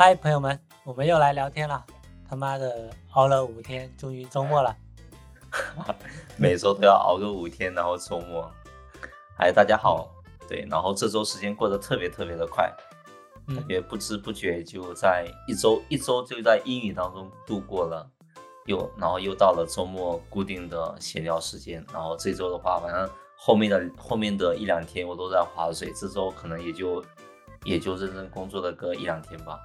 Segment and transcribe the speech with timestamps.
[0.00, 1.84] 嗨，朋友们，我们又来聊天了。
[2.30, 4.72] 他妈的，熬了五天，终于周末了。
[6.38, 8.48] 每周都要熬个五天，然后周末。
[9.36, 10.08] 嗨，大家好。
[10.48, 12.72] 对，然后这周时间过得特别特别的快，
[13.48, 18.08] 感觉不知不觉就在一周一周就在英语当中度过了。
[18.66, 27.04] 又然后又到了周末固定的闲聊时间，然后这周的话，反正后面的后面的一两天我都在划水，这周可能也就
[27.64, 29.58] 也就认真工作了个一两天吧。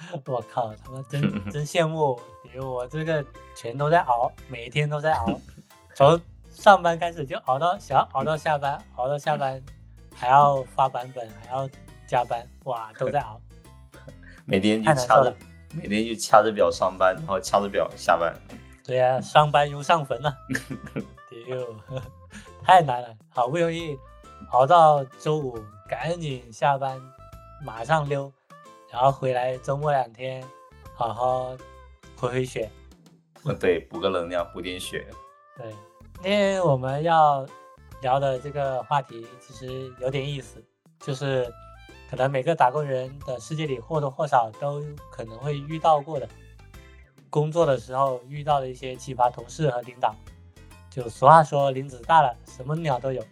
[0.26, 2.18] 我靠，他妈真 真羡慕，
[2.54, 3.24] 因为我这个
[3.56, 5.40] 全都在熬，每一天都在熬，
[5.94, 6.20] 从
[6.50, 9.62] 上班开始就熬到想熬到下班，熬到下班
[10.14, 11.68] 还要发版本，还要
[12.06, 13.40] 加班，哇，都在熬，
[14.46, 15.34] 每天就掐着。
[15.70, 18.34] 每天就掐着表上班，然后掐着表下班。
[18.82, 20.34] 对呀，上班如上坟啊！
[21.28, 21.76] 丢，
[22.64, 23.94] 太难了，好不容易
[24.50, 26.98] 熬到周五，赶紧下班，
[27.62, 28.32] 马上溜，
[28.90, 30.42] 然后回来周末两天，
[30.94, 31.56] 好好
[32.16, 32.70] 回回血。
[33.60, 35.06] 对，补个能量，补点血。
[35.56, 35.70] 对，
[36.14, 37.46] 今天我们要
[38.02, 40.62] 聊的这个话题其实有点意思，
[41.00, 41.50] 就是。
[42.10, 46.26] 可能每个打工人的世界里或多或少都可能会遇到过的，
[47.28, 50.14] 工作的时候遇到的一些奇葩同事和领导。
[50.88, 53.22] 就俗话说，林子大了，什么鸟都有。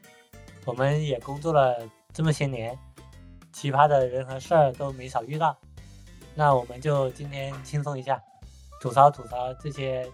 [0.66, 1.74] 我们也工作了
[2.12, 2.78] 这么些年，
[3.56, 5.56] 奇葩的人和事儿都没少遇到。
[6.34, 8.22] 那我们就今天轻松一下，
[8.78, 10.06] 吐槽吐槽这些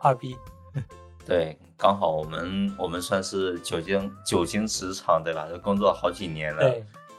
[0.00, 0.34] 二逼。
[1.26, 5.46] 对，刚好我们我们算是久经久经职场，对吧？
[5.46, 6.74] 都工作好几年了。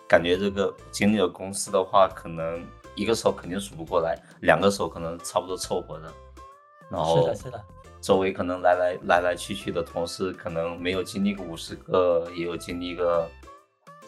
[0.10, 6.12] 感觉这个经历了公司的话，可能一个手肯定数不过来，两个手可能差不多凑合的。
[6.90, 7.64] 然后是的，是的。
[8.02, 13.30] 周围可能来来来来去去的同事，可能没有经历过五十个，也有经历个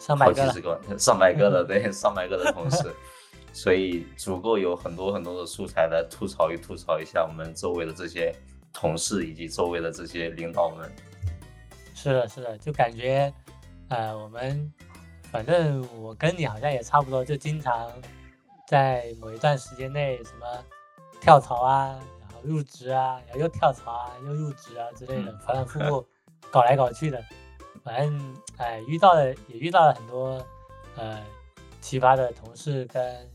[0.00, 2.90] 上百个、好几十个、上百个的，对，上百个的同事，
[3.52, 8.34] 所以足够有很多很多的素材来吐槽一吐槽一下我们周围的这些
[8.72, 10.90] 同事以及周围的这些领导们。
[11.94, 13.30] 是的，是的，就感觉，
[13.90, 14.72] 呃，我们。
[15.30, 17.88] 反正我跟你好像也差不多，就经常
[18.66, 20.44] 在某一段时间内什么
[21.20, 26.06] 跳槽啊，然后入职啊，然后又跳槽啊，又入职啊之类的，反反复复
[26.50, 27.22] 搞来搞去的。
[27.84, 30.44] 反正哎，遇到了也遇到了很多
[30.96, 31.22] 呃
[31.80, 33.28] 奇葩的同事跟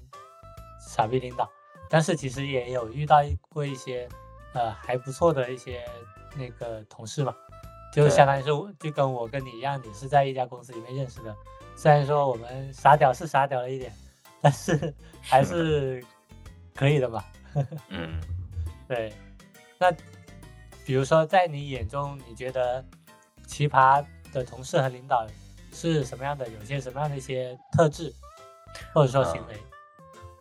[0.80, 1.50] 傻逼领导，
[1.90, 3.18] 但是其实也有遇到
[3.50, 4.08] 过一些
[4.54, 5.84] 呃还不错的一些
[6.36, 7.36] 那个同事嘛，
[7.92, 11.36] 就相当于是就跟我跟你一样，你是在一家公司里面认识的。
[11.76, 13.92] 虽然说我们傻屌是傻屌了一点，
[14.42, 16.02] 但是还是
[16.74, 17.26] 可以的吧？
[17.90, 18.20] 嗯，
[18.88, 19.14] 对。
[19.78, 19.92] 那
[20.86, 22.86] 比如说，在你眼中，你觉得
[23.46, 24.06] 奇葩
[24.40, 25.26] 的同事和领导
[25.74, 26.48] 是什么样的？
[26.48, 28.14] 有些什么样的一些特质，
[28.94, 29.58] 或者说行为？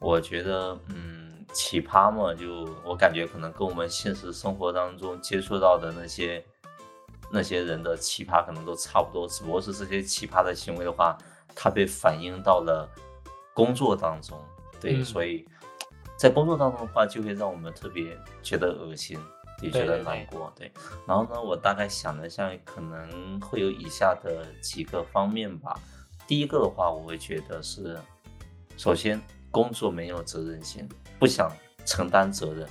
[0.01, 6.45] 我觉得，嗯，奇葩嘛，就我感觉可能跟我们现实生活当中接触到的那些。
[7.33, 11.19] 那些人的奇葩可能都差不多，只不过是这些奇葩的行为的话，
[11.53, 12.89] 它被反映到了
[13.53, 14.39] 工作当中，
[14.79, 15.45] 对，所以
[16.17, 19.19] 在工作当中的话，就会让我们特别觉得恶心，
[19.65, 20.71] 也觉得难过，对。
[21.07, 25.79] 然后呢，我大概想了一下，可能会有以下的几个方面吧。
[26.27, 27.99] 第一个的话，我会觉得是，
[28.77, 29.21] 首先
[29.51, 30.89] 工作没有责任心，
[31.19, 31.51] 不想
[31.85, 32.69] 承担责任。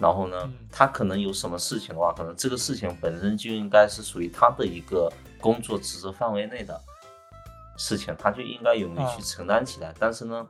[0.00, 6.80] 然后呢，他可能有什么事情的话，可能这个事情本身就应该是属于他的一个工作职责范围内的
[7.76, 9.94] 事情，他就应该勇于去承担起来。
[9.98, 10.46] 但是呢，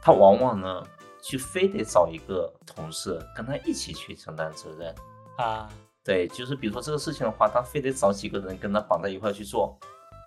[0.00, 0.80] 他往往呢，
[1.22, 4.94] 就非得找一个同事跟他一起去承担责任
[5.38, 5.70] 啊。
[6.04, 9.78] 对，就是比如说这个事情的话，他非得找几个人跟他绑在一块去做。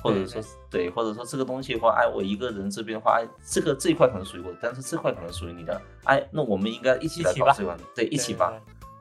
[0.03, 0.39] 或者说
[0.69, 8.53] 对，或者说这个东西的话，哎，我一个人这边的话，这个这一块可能属于我，但是这块可能属于你的，哎，那我们应该一起来搞这块，对，一起吧，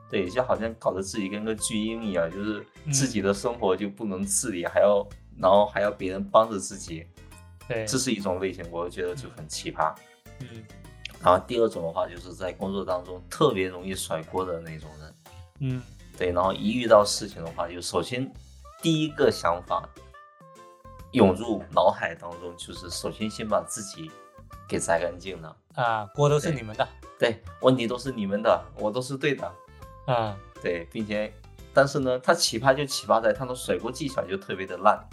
[0.09, 7.05] 对，就好像搞得自己跟个巨婴一样，就是自己的生活就不能自理，还要，然后还要别人帮着自己，
[7.67, 9.93] 对，这是一种类型，我觉得就很奇葩，
[10.39, 10.65] 嗯，
[11.21, 15.13] 然后第二种的话，就是在工作当中特别容易甩锅的那种人，
[15.59, 15.81] 嗯，
[16.17, 18.31] 对，然后一遇到事情的话，就首先
[18.81, 19.87] 第一个想法。
[21.11, 24.11] 涌入脑海当中，就是首先先把自己
[24.67, 25.55] 给摘干净了。
[25.73, 26.85] 啊，锅都是你们的，
[27.17, 29.49] 对，问题都是你们的，我都是对的，
[30.07, 31.33] 啊，对，并且，
[31.73, 35.07] 但是呢，他奇葩就奇葩在他的甩锅技巧就特别的烂，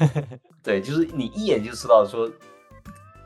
[0.64, 2.26] 对，就是你一眼就知道说，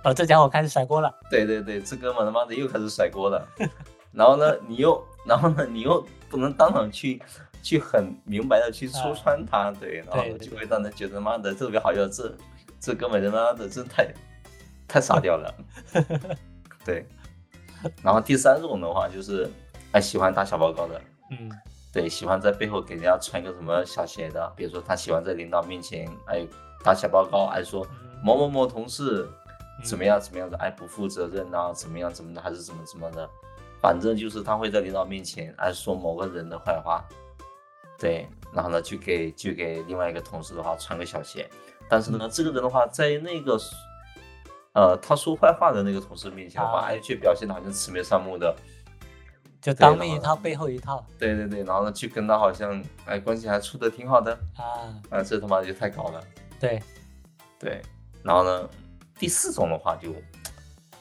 [0.05, 3.47] 哦，这家伙开始甩锅了，对对对，这哥们他妈的又开始甩锅了，
[4.13, 7.23] 然后呢，你又，然后呢，你又不能当场去。
[7.63, 12.35] 去很明白的去戳穿他，对，然后就会让人觉得妈的特别好笑，这
[12.81, 14.11] 这哥们他妈的真太
[14.89, 15.55] 太傻屌了，
[16.87, 17.07] 对。
[18.03, 19.47] 然后第三种的话就是
[19.93, 20.99] 哎喜欢打小报告的，
[21.33, 21.51] 嗯
[21.93, 26.47] 对，喜欢在背后给人家穿个什么小鞋的，比如说他喜欢在领导面前哎
[26.83, 29.29] 打小报告，哎说嗯某某某同事
[29.83, 30.07] 怎么嗯。
[30.07, 33.29] 样怎么样的，哎不负责任啊，怎么样怎么的，还是怎么怎么的，
[33.81, 37.05] 反正就是他会在领导面前哎说某个人的坏话，
[37.99, 41.49] 对，然后呢就给就给另外一个同事的话穿个小鞋，
[41.89, 43.59] 但是呢这个人的话在那个
[44.73, 46.87] 呃他说坏话的那个同事面前的话，啊。
[46.87, 48.55] 哎却表现的好像慈眉善目的，
[49.61, 49.75] 就。
[49.75, 51.05] 当面一套背后一套。
[51.19, 56.23] 对对对，然后呢去跟他好像哎关系还处的挺好的，啊，啊这他妈就太搞了。
[56.61, 56.81] 对，
[57.59, 57.81] 对，
[58.23, 58.69] 然后呢，
[59.21, 60.15] 第四种的话就，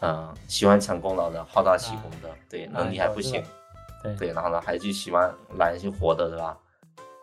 [0.01, 3.42] 嗯、喜欢抢功劳的，好大喜功的，对，能力还不行，
[4.04, 6.57] 对对，然后呢，还就喜欢揽一些活的，对吧？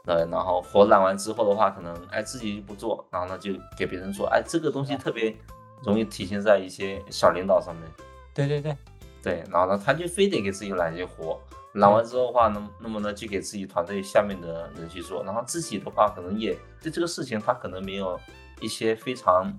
[0.06, 5.36] 对，然后活揽完之后的话，可能哎自己不做，然后呢就给别人做，哎这个东西特别
[5.84, 7.84] 容易体现在一些小领导上面，
[8.32, 8.74] 对对对，
[9.22, 11.38] 对，然后呢他就非得给自己揽一些活，
[11.74, 18.18] 揽完之后的话，那那么呢就给自己团队下面的人去做，然后自己的话可能也对这个事情他可能没有
[18.60, 19.52] 一些非常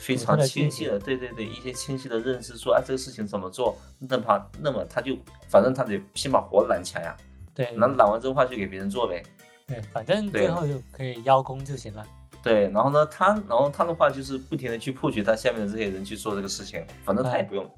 [0.00, 5.14] 非常清晰的，对对对，一些清晰的认识，说哎这个事情怎么做，那怕那么他就
[5.48, 7.16] 反正他得先把活揽起来呀，
[7.54, 9.22] 对，那揽完之后话就给别人做呗，
[9.66, 12.04] 对，反正最后就可以邀功就行了。
[12.42, 17.70] 对，然后呢他然后他的话就是不停的去 push 他下面的这些人去做这个事情，反正他也哎不用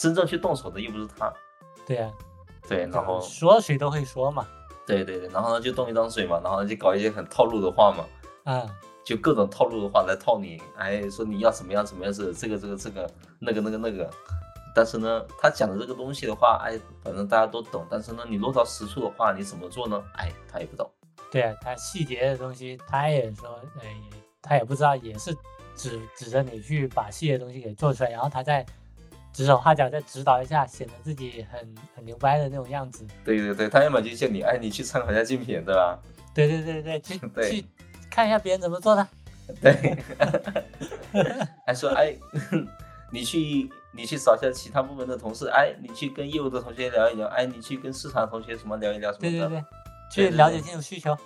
[0.00, 1.32] 真正去动手的又不是他，
[1.86, 2.10] 对呀、
[2.68, 4.44] 对，然后说谁都会说嘛，
[4.84, 8.04] 对对对，然后呢就动一张嘴嘛，然后就搞一些很套路的话嘛，
[8.52, 8.66] 啊，
[9.08, 14.10] 就各种套路的话来套你，哎，说你要怎么样怎么样是这个这个这个那个那个那个，
[14.74, 19.98] 但是呢，他讲的这个东西的话，哎，反正大家都懂，但是呢，你落到实处的话，你怎么做呢？
[20.12, 20.86] 哎，他也不懂。
[21.30, 23.96] 对啊，他细节的东西他也说，哎，
[24.42, 25.34] 他也不知道，也是
[25.74, 28.62] 指指着你去把细节的东西给做出来，然后他再
[29.32, 33.06] 指手画脚再指导一下，显得自己很很牛掰的那种样子。
[33.24, 35.98] 对对对，他要么就叫你，哎，你去参考一下竞品，对吧？
[36.34, 37.64] 对对对对，去 对去
[38.10, 39.06] 看一下别人怎么做的。
[39.62, 39.96] 对，
[41.66, 42.14] 还说，哎，
[43.10, 49.30] 你去你去找一下其他部门的同事，哎，你去跟业务的同学聊一聊，哎，你去跟市场同学什么聊一聊什么的。
[49.30, 49.64] 对对对，
[50.10, 51.16] 去了解清楚需求。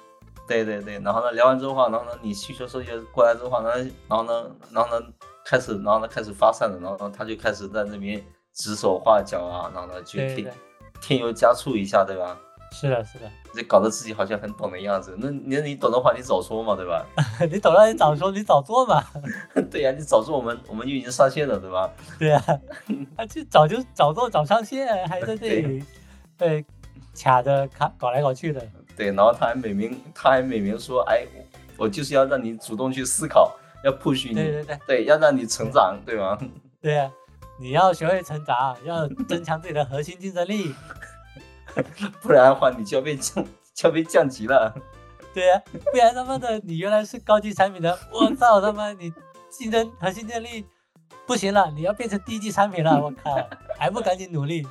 [0.47, 5.07] 对对对，然后呢，聊完之后的话，然后呢，你需求收集过来之后话，然后然后呢，然后呢，
[5.45, 10.53] 开始，然后呢，开始发散了，然后呢，他就开始在那边指手画脚啊，然后呢，就添
[11.01, 12.39] 添油加醋一下，对吧？
[12.73, 13.31] 是的，是的。
[13.55, 15.15] 这搞得自己好像很懂的样子。
[15.19, 17.05] 那你你懂的话，你早说嘛，对吧？
[17.51, 19.05] 你懂了，你早说，你早做嘛。
[19.71, 21.91] 对呀、你早做，我们我们就已经上线了，对吧？
[22.19, 22.43] 对啊，
[23.17, 25.85] 他 就早就早做早上线，还在这里，
[26.39, 26.65] 被，
[27.15, 28.67] 卡着卡搞来搞去的。
[28.97, 31.27] 对，然后他还美名，他还美名说，哎，
[31.77, 33.55] 我就是要让你主动去思考，
[33.85, 36.39] 要 push 你，对对对对要让你成长，对吗？
[36.81, 37.11] 对啊，
[37.61, 40.75] 你要学会成长，要增强自己的核心竞争力。
[42.23, 44.75] 不然的话，你就要被降， 就要被降级了。
[45.35, 49.13] 对啊，不然他妈的你原来是高级产品的，我操他妈你
[49.51, 50.65] 竞争核心竞争力
[51.27, 53.37] 不行了，你要变成低级产品了， 我靠，
[53.79, 54.67] 还不赶紧努力？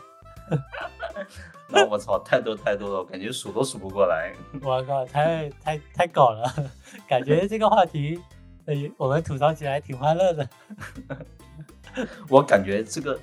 [1.69, 4.33] 那我操，太多太多了，我感觉数都数不过来。
[4.61, 6.43] 我靠，太太太搞了，
[7.07, 8.21] 感觉这个话题，
[8.65, 10.47] 呃，我们吐槽起来挺欢乐的。
[12.29, 13.17] 我感觉这个，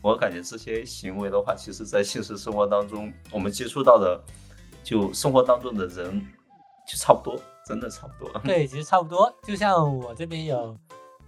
[0.00, 4.20] 我感觉这些行为的话，其实在现实生活当中，我们接触到的，
[4.82, 6.24] 就生活当中的人，
[6.86, 8.40] 就差不多，真的差不多。
[8.40, 9.32] 对，其实差不多。
[9.42, 10.76] 就像我这边有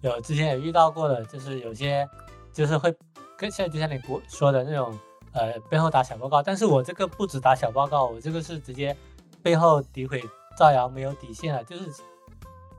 [0.03, 2.09] 有之前也遇到过的，就是有些
[2.53, 2.95] 就是会
[3.37, 4.97] 跟现在就像你说的那种，
[5.33, 6.43] 呃，背后打小报告。
[6.43, 8.97] 但是我这个不止打小报告，我这个是直接
[9.43, 10.23] 背后诋毁、
[10.57, 11.65] 造谣，没有底线了。
[11.65, 11.85] 就是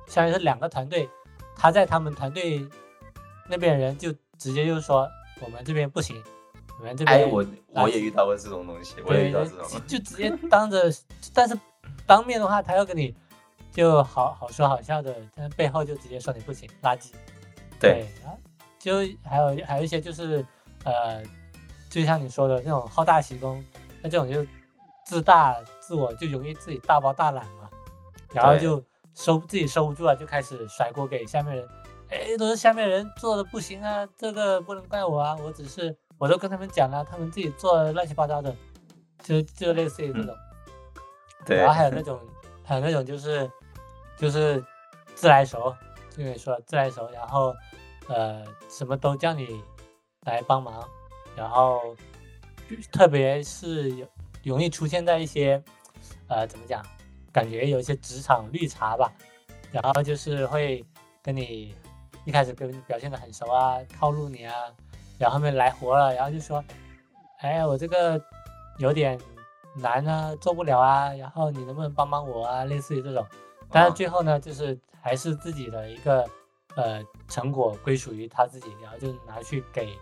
[0.07, 1.09] 相当于是两个团队，
[1.55, 2.65] 他在他们团队
[3.49, 5.07] 那边人就直接就说
[5.41, 6.21] 我们这边不行，
[6.79, 9.67] 我们这边哎，我我也遇到过这种东西，我也，遇到这种。
[9.87, 10.89] 就直接当着，
[11.33, 11.57] 但是
[12.05, 13.15] 当面的话，他要跟你
[13.71, 17.11] 就好好说好笑的，但背后就直接说你不行，垃圾。
[17.79, 18.37] 对，然后
[18.77, 20.45] 就还有还有一些就是
[20.83, 21.23] 呃，
[21.89, 23.63] 就像你说的那种好大喜功，
[24.01, 24.45] 那这种就
[25.05, 27.69] 自大自我，就容易自己大包大揽嘛，
[28.33, 28.83] 然后就
[29.15, 31.67] 收自己收不住了，就开始甩锅给下面人。
[32.11, 38.53] 哎，都是下面人做的不行啊，这个不能怪我啊，我只是我都跟他们讲了，他们自己做的乱七八糟的，
[39.23, 40.35] 就就类似于这种。
[41.45, 42.19] 对然后还有那 种，
[42.63, 43.49] 还有那种就是
[44.17, 44.63] 就是
[45.15, 45.73] 自来熟，
[46.09, 47.55] 就跟你说自来熟，然后
[48.09, 49.63] 呃什么都叫你
[50.25, 50.87] 来帮忙，
[51.35, 51.95] 然后
[52.91, 54.05] 特别是有
[54.43, 55.63] 容易出现在一些
[56.27, 56.85] 呃怎么讲，
[57.31, 59.11] 感觉有一些职场绿茶吧，
[59.71, 60.85] 然后就是会
[61.23, 61.73] 跟你
[62.25, 64.53] 一开始跟表现的很熟啊，套路你啊，
[65.17, 66.63] 然后后面来活了，然后就说
[67.39, 68.21] 哎，我这个
[68.77, 69.19] 有点
[69.75, 72.65] 难啊，做不了啊，然后你能不能帮帮我啊？
[72.65, 73.25] 类似于这种，
[73.71, 76.27] 但是最后呢，就是还是自己的一个
[76.75, 79.97] 呃成果归属于他自己，然后就拿去给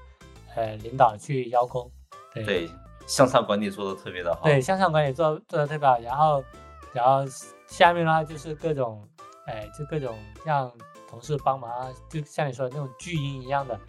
[0.56, 1.90] 呃领导去邀功。
[2.34, 2.70] 对对，
[3.08, 4.44] 向上管理做的特别的好。
[4.44, 6.44] 对，向上管理做做的特别好，然后
[6.92, 7.24] 然后
[7.68, 9.08] 下面的话就是各种
[9.46, 10.72] 哎，就各种让
[11.10, 13.80] 同事帮忙啊，就像你说的那种巨婴一样的，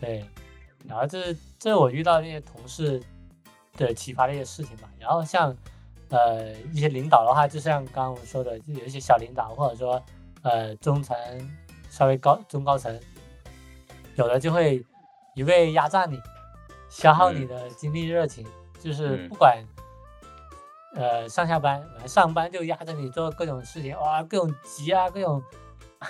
[0.00, 0.24] 对。
[0.86, 3.02] 然后这这我遇到那些同事
[3.72, 4.88] 的奇葩的一些事情吧。
[4.98, 5.56] 然后像
[6.10, 10.02] 呃一些领导的话，就像刚刚我们说的，就有一些小领导或者说
[10.42, 11.16] 呃中层
[11.88, 13.00] 稍微高中高层，
[14.16, 14.84] 有的就会
[15.34, 16.20] 一味压榨你，
[16.90, 18.46] 消耗你的精力热情，
[18.78, 19.64] 就是不管
[20.94, 25.42] 呃上下班上班就压着你做各种事情，哇各种急啊各种。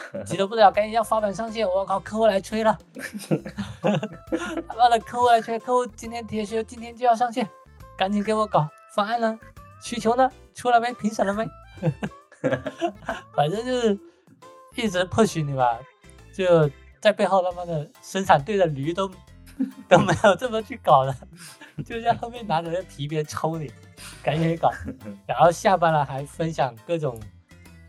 [0.24, 1.68] 急得不得了，赶紧要发版上线！
[1.68, 2.78] 我靠，客户来催了，
[3.82, 7.48] 他妈的客户来催，客户今天铁修，今天就要上线，
[7.96, 9.38] 赶紧给我搞方案呢，
[9.80, 10.92] 需求呢出了没？
[10.94, 11.48] 评审了没？
[13.34, 13.98] 反正就是
[14.76, 15.78] 一直 push 你吧，
[16.34, 16.70] 就
[17.00, 19.10] 在背后他妈的生产队的驴都
[19.88, 21.14] 都没有这么去搞的，
[21.84, 23.70] 就在后面拿着那皮鞭抽你，
[24.22, 24.70] 赶紧搞，
[25.26, 27.18] 然后下班了还分享各种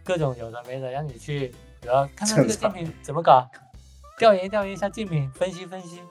[0.03, 1.53] 各种有的没的，让你去。
[1.85, 3.47] 然后看看这个竞品怎么搞，
[4.17, 6.01] 调研调研一下竞品，分析分析，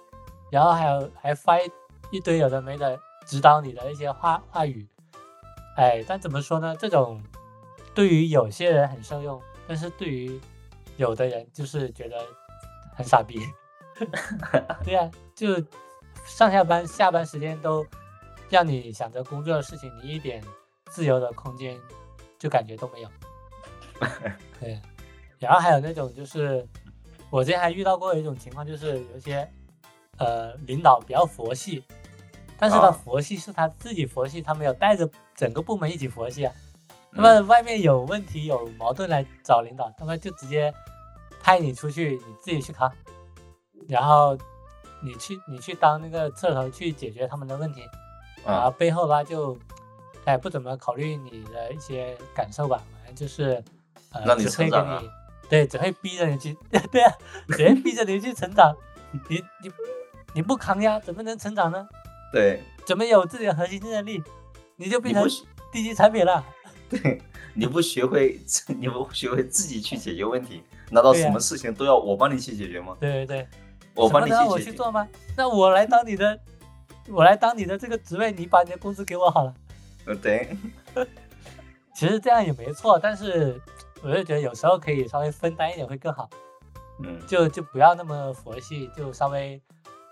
[0.50, 1.71] 然后还有还发一
[2.11, 4.87] 一堆有的没的指导你的一些话话语，
[5.76, 6.75] 哎，但怎么说呢？
[6.78, 7.23] 这种
[7.95, 10.40] 对于有些人很受用，但是对于
[10.97, 12.25] 有的人就是觉得
[12.95, 13.40] 很傻逼。
[14.85, 15.54] 对呀，就
[16.26, 17.87] 上下班下班时间都
[18.49, 20.43] 让你想着工作的事情，你一点
[20.87, 21.78] 自由的空间
[22.38, 23.09] 就感觉都没有。
[24.61, 24.81] 对。
[25.38, 26.67] 然后还有那种就是，
[27.31, 29.47] 我之前还遇到过一种情况，就是有一些
[30.19, 31.85] 呃领导比较佛系，
[32.59, 36.53] 但是他佛系是他自己佛系，他没有带着整个部门一起佛系啊。
[37.11, 40.73] 那么外面有问题有矛盾来找领导，他们就直接
[41.43, 42.91] 派你出去，你自己去扛，
[43.88, 44.37] 然后
[45.03, 47.83] 你去你去当那个侧头去解决他们的问题，
[48.47, 49.57] 然后背后的话就
[50.25, 53.62] 哎不怎么考虑你的一些感受吧，反正就是
[54.12, 55.11] 呃只会给你。
[55.54, 56.56] 对，只会逼着你去，
[56.90, 57.12] 对啊，
[57.49, 58.75] 只会逼着你去成长。
[59.30, 59.70] 你你
[60.34, 61.87] 你不扛压，怎么能成长呢？
[62.32, 64.20] 对，怎么有自己的核心竞争力？
[64.75, 65.25] 你就变成
[65.70, 66.44] 低级产品了。
[66.90, 67.23] 对，
[67.54, 72.96] 你不学会，你不学会自己去解决问题，难道什么事情都要我帮你去解决吗？
[72.99, 73.49] 对对对，
[73.94, 75.08] 我帮你去我去做吗？
[75.37, 76.37] 那我来当你的，
[77.08, 79.54] 我来当你的这个职位，你把你的工资给我好了。
[80.06, 80.56] 嗯，对。
[81.94, 83.61] 其实这样也没错，但是。
[84.04, 86.28] 我就觉得有时候可以稍微分担一点会更好，
[87.02, 89.58] 嗯，就就不要那么佛系，就稍微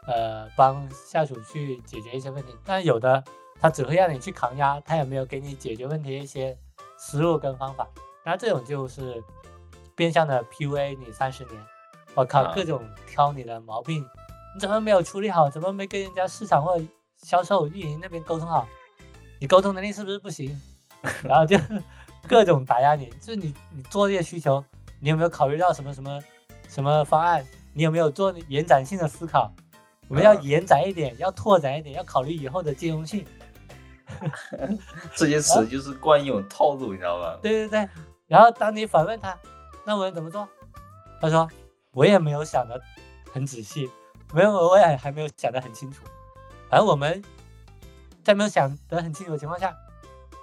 [0.06, 2.56] 呃帮下属去解决一些问题。
[2.64, 3.22] 但有的
[3.60, 6.56] 他只会让你去扛压，他也没有给你解决问题一些
[6.96, 7.86] 思路跟方法。
[8.24, 9.22] 那这种就是
[9.94, 11.62] 变相的 PUA 你三十年，
[12.14, 14.02] 我靠，各种挑你的毛病，
[14.54, 15.50] 你怎么没有处理好？
[15.50, 16.80] 怎么没跟人家市场或
[17.18, 18.66] 销售运营那边沟通好？
[19.38, 20.58] 你沟通能力是不是不行？
[21.22, 21.58] 然后就。
[22.28, 24.64] 各种打压你，就是你你做这些需求，
[25.00, 26.20] 你有没有考虑到什么什么
[26.68, 27.44] 什么方案？
[27.74, 29.50] 你有没有做延展性的思考？
[30.08, 33.24] 我们要延展一点，要拓展一点，要考虑以后的兼容性。
[35.16, 37.38] 这些词就是惯用套路，你知道吧？
[37.40, 37.88] 对对对。
[38.26, 39.38] 然后当你反问他，
[39.86, 40.46] 那我们怎么做？
[41.20, 41.48] 他说
[41.92, 42.78] 我也没有想的
[43.32, 43.90] 很仔细，
[44.34, 46.02] 没有我也还没有想的很清楚。
[46.68, 47.22] 而我们
[48.22, 49.74] 在没有想得很清楚的情况下，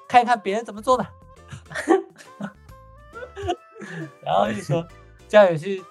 [0.07, 1.05] 看一看别人怎么做的。
[4.23, 4.87] 然后就说
[5.27, 5.83] 叫你去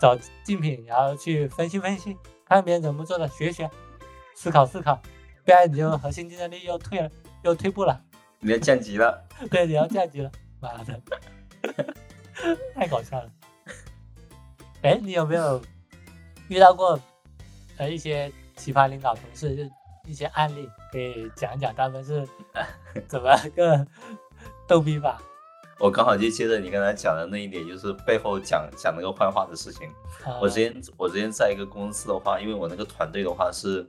[0.00, 2.16] 找竞品，然后去分析分析，
[2.46, 3.70] 看别人怎么做的，学学，
[4.34, 4.96] 思考思考，
[5.44, 7.10] 不然你就核心竞争力又退了，
[7.42, 8.00] 又退步了。
[8.40, 9.24] 你要降级了。
[9.50, 10.30] 对，你要降级了。
[10.60, 11.00] 妈的，
[12.74, 13.30] 太搞笑了。
[14.82, 15.62] 哎，你有没有
[16.48, 16.98] 遇到过
[17.76, 19.62] 呃一些奇葩领导同事，就
[20.04, 22.26] 一些案例可以讲一讲，他们是
[23.06, 23.86] 怎么个？
[24.72, 25.20] 逗逼吧，
[25.78, 29.86] 我刚好就接着你刚才讲的那一点，就是背后讲讲那个坏话的事情。
[30.40, 33.86] 我之前我之前在一个公司的话，因为我那个团队的话是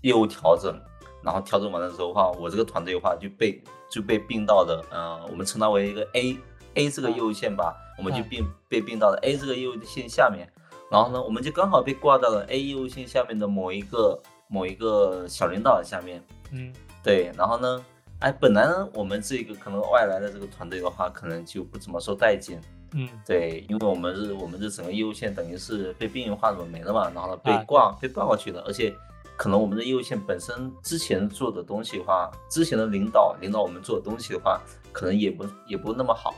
[0.00, 0.74] 业务调整，
[1.22, 6.38] 然后调整完了之后的话，我这个团队的话就被就被并到的，嗯，我们称它为一个 A
[6.72, 10.50] A 这个业务线吧，我们就并被并到了 A 这个业务线下面，
[10.90, 16.24] 然后呢，我们就刚好被挂到了 A 业务线下面的某一个某一个小领导下面。
[16.50, 17.84] 嗯，对，然后呢。
[18.24, 22.58] 哎，本来呢，我们这个可能外来的这个团队的话，可能就不怎么受待见。
[22.94, 28.96] 嗯，对，因为我们是我们这整个业务线等于是被边缘化了没了嘛，然后呢被挂被挂过去了，而且
[29.36, 34.58] 可能我们的业务线本身之前做的东西的话，之前的领导领导我们做的东西的话，
[34.90, 36.34] 可能也不也不那么好，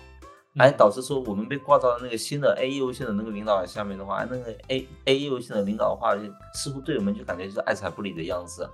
[0.57, 6.17] 哎，导致说我们被挂到了那个新的 A 业务线的那个领导下面的话，那个 A A 业务线的领导的话，
[6.53, 8.69] 似乎对我们就感觉就是爱睬不理的样子。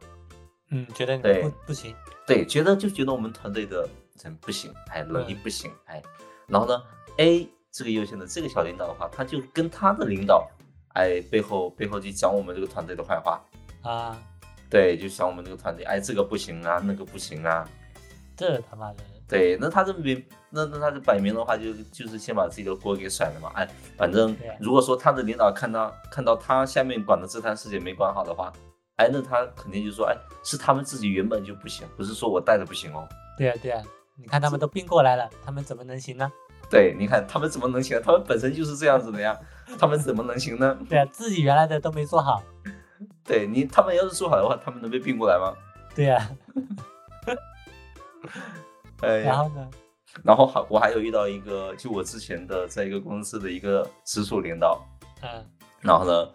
[0.73, 1.43] 嗯，觉得对。
[1.43, 1.95] 不不行，
[2.27, 3.89] 对，觉得就觉得我们团队的
[4.23, 6.03] 人不行，哎，能力不行，哎，
[6.49, 6.83] 然后呢
[7.19, 10.49] ，A 这个优先的这个小领导的话，他就跟他的领导，
[10.95, 13.41] 哎，背后背后就讲我们这个团队的坏话，
[13.83, 14.19] 啊，
[14.71, 17.69] 对，就讲我们这个团队，哎，这个不行啊，那个不行啊，
[18.37, 28.53] 这他妈的，对，那他这明，那那他这摆明的话就就是先把自己的锅给甩了嘛，哎，反正如果说他的领导看到看到他下面管的这摊事情没管好的话，
[29.03, 33.07] 哎，那他肯定就说，哎，是他们自己原本就不行，不是说我带的不行哦。
[33.37, 33.83] 对啊对啊，
[34.17, 36.31] 你看他们都并过来了，他们怎么能行呢？
[36.71, 38.01] 对，你看他们怎么能行？
[38.03, 39.39] 他们本身就是这样子的呀，
[39.79, 40.79] 他们怎么能行呢？
[40.89, 42.43] 对啊，自己原来的都没做好，
[43.25, 45.53] 对你，他们要是做好的话，他们能被并过来吗？
[45.95, 46.31] 对啊，
[49.03, 49.69] 哎呀，然后呢？
[50.23, 54.79] 然后还我还有遇到一个，就我之前的在一个公司的一个直属领导，
[55.23, 55.45] 嗯
[55.81, 56.29] 然后呢，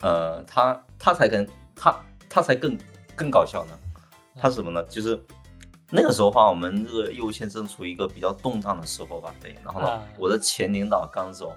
[0.00, 1.94] 呃，他他才跟他
[2.34, 2.76] 他才更
[3.14, 3.78] 更搞笑呢。
[4.36, 4.82] 他是什么呢？
[4.86, 5.16] 就是
[5.88, 9.32] 那个时候的话，我们这个业务线正处于一个比较动荡的时候吧。
[9.40, 11.52] 对，然后呢，啊我的前领导刚走，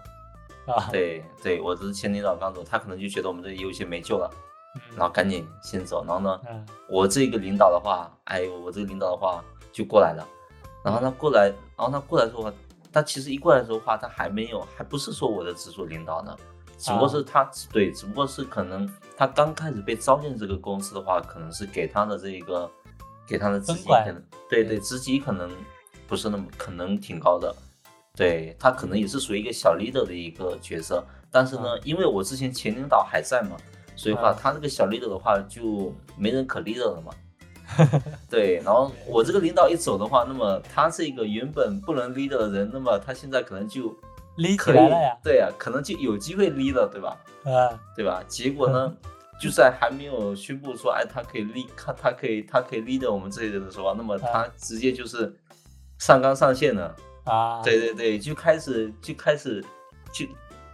[0.68, 4.30] 啊，对对，我的前领导刚走，他可能就觉得我们这个业务线没救了，
[4.76, 6.06] 嗯，然后赶紧先走。
[6.06, 9.44] 然后呢，嗯我这个领导的话，哎，我这个领导的话
[9.74, 10.24] 就过来了，
[10.84, 12.54] 然后他过来，然后他过来的时候，
[12.94, 16.38] 他其实一过来的时候话，他还没有，还不是说我的直属领导呢，
[16.78, 22.70] 只不过是他、对，只不过是可能他刚开始被招进这个公司的话，可能是给他的这个
[23.28, 24.80] 给他的职级可能对对。
[24.80, 25.50] 职级可能
[26.08, 27.54] 不是那么可能挺高的，
[28.16, 33.58] 对他可能也是属于一个小 leader 的一个角色，但是呢，因为我之前前领导还在嘛，
[33.96, 34.38] 所以话嗯。
[34.40, 37.12] 他这个小 leader 的话就没人可 leader 了嘛。
[38.30, 43.94] 对，然后我这个领导一走的话，那么他这个原本不能 leader 的人，那么他现在可能就
[44.38, 47.18] 立起来了呀，对呀、可能就有机会 leader，对吧？
[47.44, 48.24] 啊，对吧？
[48.28, 48.94] 结果呢，
[49.40, 55.36] 就在还没有宣布说，哎，他可以 lead，他他可以他可以 leader 我们这些人的时候啊，那么他直接就是
[56.00, 56.96] 上纲上线了。
[57.26, 59.64] 啊，对对对，就开始就开始
[60.14, 60.26] 就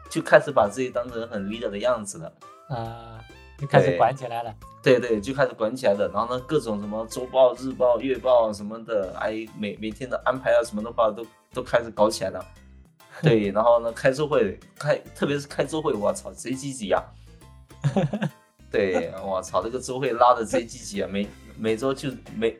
[0.09, 2.31] 就开始把自己当成很 leader 的样子了。
[2.69, 3.19] 啊，
[3.57, 6.07] 就开始管起来了，对对，就开始管起来了。
[6.13, 12.45] 然后呢，各种什么周报、日报、月报什么的，哎，每每天的安排啊什么的话，都都开始搞起来了。
[13.21, 17.03] 对，然后呢，开周会，开特别是开周会，我操，贼积极呀、
[18.71, 22.57] 对，我操，这个周会拉的贼积极啊，每每周就每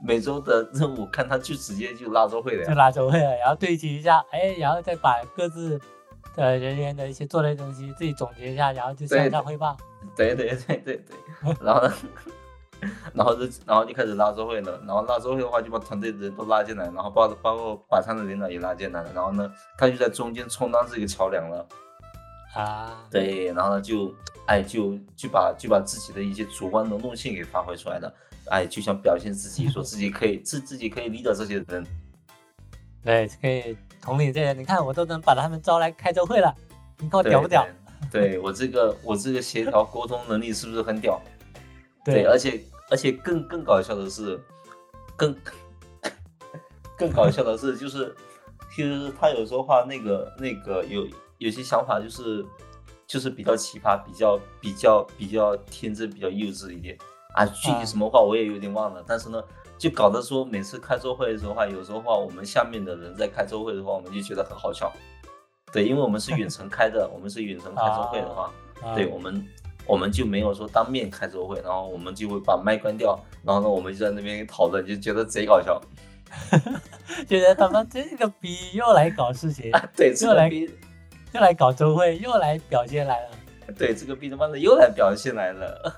[0.00, 2.72] 每周的任务，看他就直接就拉周会了就。
[2.74, 5.80] 拉周会了，然后对齐一下，哎，然后再把各自
[6.36, 9.76] 的人员的一些做的东西自己总结一下，然后就向对上汇报。
[10.14, 11.92] 对对对对对，然后呢，
[13.14, 21.66] 然后就然后就开始拉周会了，然后拉周会的话就把团队的人都拉进来，然后包包括把他的领导也拉进来了，然后呢，他就在中间充当这个桥梁了。
[22.54, 24.14] 啊，对，然后呢就
[24.46, 28.12] 哎就就把就把自己的一些主观能动性给发挥出来了，
[28.50, 31.86] 哎就想表现自己，说自己可以 自自己可以 leader 这些人。
[33.02, 36.54] 对，可以统领这些，你看我都能把他们招来开周会了，
[36.98, 37.66] 你看我屌不屌？
[38.10, 41.20] 对对我这个我这个协调沟通能力是不是很屌？
[42.14, 44.40] 对而且而且更更搞笑的是，
[45.16, 45.36] 更
[46.96, 48.14] 更搞笑的是，就是
[48.74, 51.06] 其实他有时候话那个那个有
[51.38, 52.44] 有些想法就是
[53.06, 56.96] 就是比较奇葩，比较比较比较天真，比较幼稚一点
[57.34, 57.44] 啊。
[57.46, 59.42] 具体什么话我也有点忘了，但是呢，
[59.76, 64.92] 就搞得说每次开周会的时候话，有时候话我们下面的人在开周会的话，我们就觉得很好笑。
[65.72, 68.50] 对，因为我们是远程开的，我们是远程开周会的话，
[68.82, 69.46] 啊对我们
[69.86, 75.80] 我们就没有说当面开周会，然后我们就会把麦关掉，然后呢我们就在那边讨论，就觉得贼搞笑。
[77.28, 83.30] 觉得他们这个逼又来搞事情， 啊对，这又来又来搞周会，又来表现来了。
[83.78, 85.96] 对这个逼他妈的又来表现来了，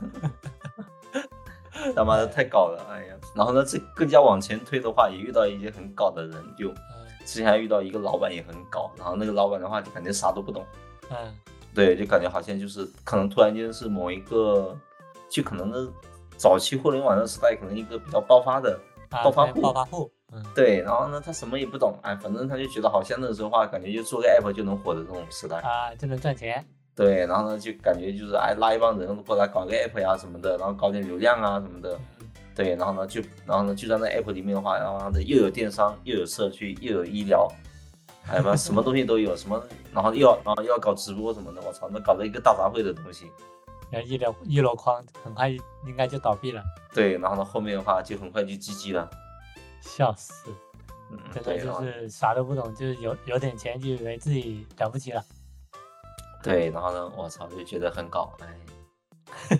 [1.97, 3.15] 他妈的太搞了，哎呀！
[3.35, 6.77] 然后呢，这更加往前推的话，也遇到一些很搞的人，就嗯
[7.25, 10.65] 之前还遇到一个老板也很搞，然后那个老板的话就感觉啥都不懂，
[11.11, 11.35] 嗯
[11.75, 14.77] 对，就感觉好像就是可能突然间是某一个，
[15.29, 15.89] 就可能是
[16.37, 18.79] 早期互联网的时代，可能一个比较爆发的。
[19.11, 25.57] 啊，对暴发户暴发户，嗯对，然后呢，他什么也不懂，哎，反正他就觉得好像那时候话，感觉就做个 app 就能火的这种时代。
[25.61, 26.63] 啊，就能赚钱。
[26.95, 31.99] 对，然后呢，就感觉就是哎拉一帮人过来搞个 app 呀什么的，然后搞点流量啊什么的。
[32.21, 32.27] 嗯
[32.59, 37.47] 对，然后呢就然后呢就在那 app 里面的话，然后呢又有电商，又有社区，又有医疗，
[38.31, 39.63] 哎妈 什么东西都有，什么
[39.93, 43.31] 然后又要然后又要搞直播什么的，我操，那搞了一个大杂烩的东西。
[43.91, 46.63] 然后一箩一箩筐，很快应该就倒闭了，
[46.93, 49.09] 对，然后呢后面的话就很快就 GG 了，
[49.81, 50.53] 笑死！
[51.11, 55.25] 嗯，真的对，就是啥都不懂，就是有有点钱就以为自己了不起了。
[56.43, 59.59] 对，然后呢，我操，就觉得很搞，哎，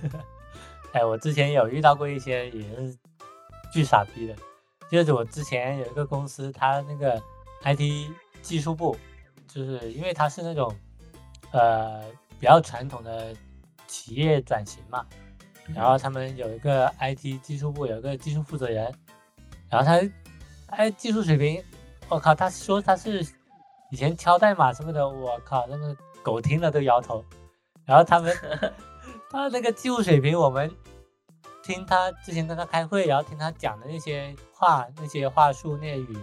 [0.93, 2.95] 哎，我之前有遇到过一些也是
[3.73, 4.37] 巨傻逼的，
[4.91, 7.19] 就是我之前有一个公司，他那个
[7.63, 8.11] IT
[8.43, 8.97] 技术部，
[9.47, 10.75] 就是因为它是那种
[11.53, 12.03] 呃
[12.39, 13.35] 比较传统的
[13.87, 15.05] 企业转型嘛，
[15.75, 18.93] 然后他们有一个 IT 技术部有一个技术负责人，
[19.69, 20.01] 然后他
[20.69, 21.63] 哎技术水平，
[22.09, 23.27] 我靠，他说他是
[23.91, 27.25] 以前敲代码什么的，我靠，那个狗听了都摇头。
[27.87, 28.37] 然后他们
[29.31, 30.71] 他那个技术水平，我们
[31.63, 36.19] 听他之前跟他开会，然后听他讲的那些话、那些话术、那些语、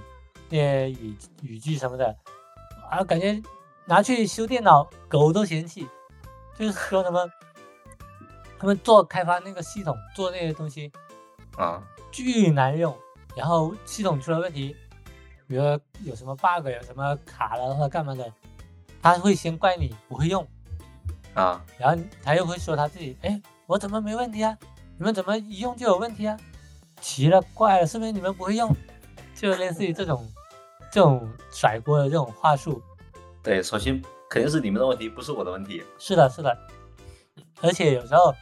[0.49, 2.15] 那些语语句什么的，
[2.89, 3.41] 啊，感觉
[3.85, 5.87] 拿去修电脑，狗都嫌弃。
[6.57, 7.29] 就是说什么，
[8.57, 10.91] 他们做开发那个系统，做那些东西
[11.57, 12.97] 啊，巨难用，
[13.35, 14.73] 然后系统出了问题，
[15.47, 18.31] 比如说有什么 bug，有什么卡了或者干嘛的，
[19.01, 20.47] 他会先怪你不会用，
[21.33, 24.57] 啊，然后他又会说他自己，哎，我怎么没问题啊？
[24.97, 26.39] 你们怎么一用就有问题啊？
[27.01, 28.73] 奇了怪了，是不是你们不会用？
[29.35, 30.25] 就类似于这种
[30.91, 32.81] 这种甩锅的这种话术。
[33.43, 36.57] 对，首先肯定是你们的问题，不是我的问题，是的，是的，
[37.61, 38.33] 而且有时候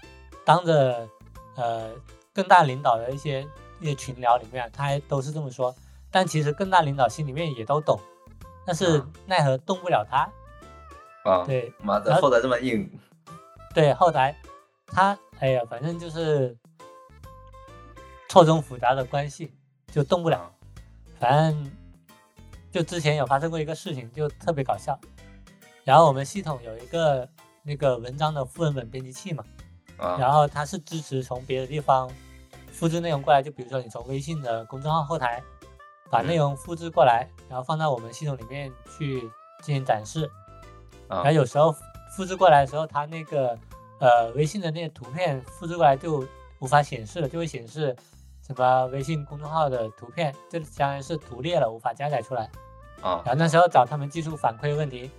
[0.45, 1.07] 当着
[1.55, 1.91] 呃
[2.33, 3.45] 更大领导的一些
[3.81, 5.75] 一些群聊里面，他还都是这么说，
[6.09, 7.99] 但其实更大领导心里面也都懂，
[8.65, 10.29] 但是啊奈何动不了他。
[11.29, 12.89] 啊，对妈的，后台这么硬，
[13.73, 14.35] 对，后台
[14.87, 16.55] 他哎呀，反正就是
[18.29, 19.53] 错综复杂的关系，
[19.91, 20.52] 就动不了。
[21.23, 21.71] 啊反正
[22.71, 24.99] 就之前有发生过一个事情，就特别搞笑。
[25.83, 27.27] 然后我们系统有一个
[27.61, 29.43] 那个文章的副文本编辑器嘛，
[29.97, 32.09] 啊，然后它是支持从别的地方
[32.71, 35.43] 复制内容过来，就比如说你从微信的公众号后台
[36.09, 39.21] 把内嗯容复制过来，然后放到我们系统里面去
[39.61, 40.29] 进行展示。
[41.07, 41.75] 啊然后有时候
[42.15, 43.57] 复制过来的时候，它那个
[43.99, 46.25] 呃微信的那些图片复制过来就
[46.59, 47.95] 无法显示了，就会显示
[48.45, 52.49] 什么微信公众号的图片，这相当于是图列了，无法加载出来。
[53.01, 55.09] 啊然后那时候找他们技术反馈问题，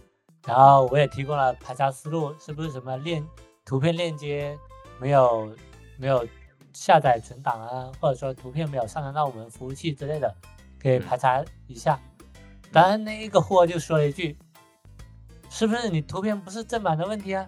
[0.47, 3.27] 然后我也提供了排查思路，是不是什么链
[3.65, 4.59] 图片链接
[4.99, 5.55] 没有
[5.99, 6.27] 没有
[6.73, 10.35] 下载存档啊，或者说图片没有上传到我们服务器之类的，
[10.81, 11.99] 可以排查一下。
[12.73, 14.39] 当然那一个货就说了一句，
[15.49, 17.47] 是不是你图片不是正版的问题啊？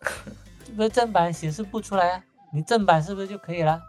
[0.64, 2.24] 是不是正版显示不出来啊？
[2.52, 3.82] 你正版是不是就可以了？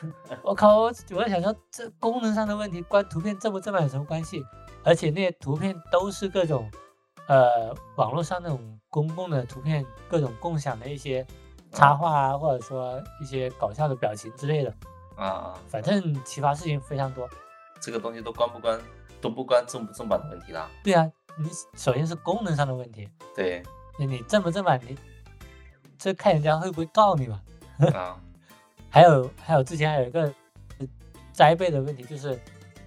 [0.42, 0.78] 我靠！
[0.78, 4.44] 我我想说，这功能上的问题关图片正不正版有什么关系？
[4.84, 6.70] 而且那些图片都是各种，
[7.28, 11.26] 呃，网络上那种公共的图片，各种共享的一些
[11.70, 14.74] 插画啊，或者说一些搞笑的表情之类的，
[15.16, 17.28] 啊啊，反正奇葩事情非常多。
[17.80, 18.80] 这个东西都关不关
[19.20, 23.62] 都不关正不正版的问题啦，对啊，你首先是功能上的问题，对，
[23.98, 24.96] 那你正不正版，你
[25.96, 27.40] 这看人家会不会告你嘛？
[27.94, 28.18] 啊
[28.92, 30.24] 还有还有之前还有一个
[30.78, 30.86] 呃
[31.32, 32.38] 灾备的问题，就是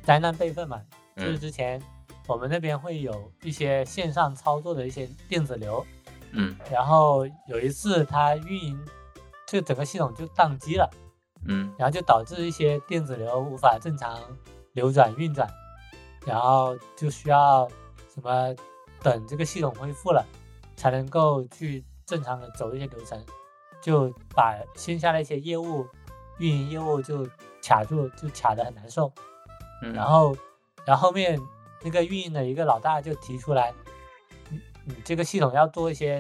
[0.04, 0.80] 灾难备份嘛，
[1.18, 1.82] 就是嗯之前
[2.28, 5.84] 我们那边会有一些线上操作的一些电子流，
[6.32, 6.56] 嗯。
[6.72, 8.80] 然后有一次它运营，
[9.48, 10.88] 这整个系统就宕机了，
[11.48, 11.74] 嗯。
[11.76, 14.22] 然后就导致一些电子流无法正常
[14.74, 15.50] 流转运转，
[16.24, 17.68] 然后就需要
[18.14, 18.54] 什么
[19.02, 20.24] 等这个系统恢复了，
[20.76, 23.20] 才能够去正常的走一些流程，
[23.86, 25.86] 就把线下的一些业务
[26.40, 27.24] 运营业务就
[27.62, 29.14] 卡住，就卡得很难受。
[29.84, 30.36] 嗯，然后，
[30.88, 31.40] 然后后面
[31.84, 33.72] 那个运营的一个老大就提出来，
[34.50, 36.20] 你你这个系统要做一些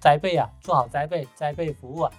[0.00, 2.12] 灾备啊，做好灾备灾备服务啊，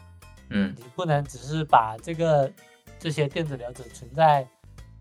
[0.49, 2.51] 嗯你不能只是把这个
[2.99, 4.45] 这些电子流只存在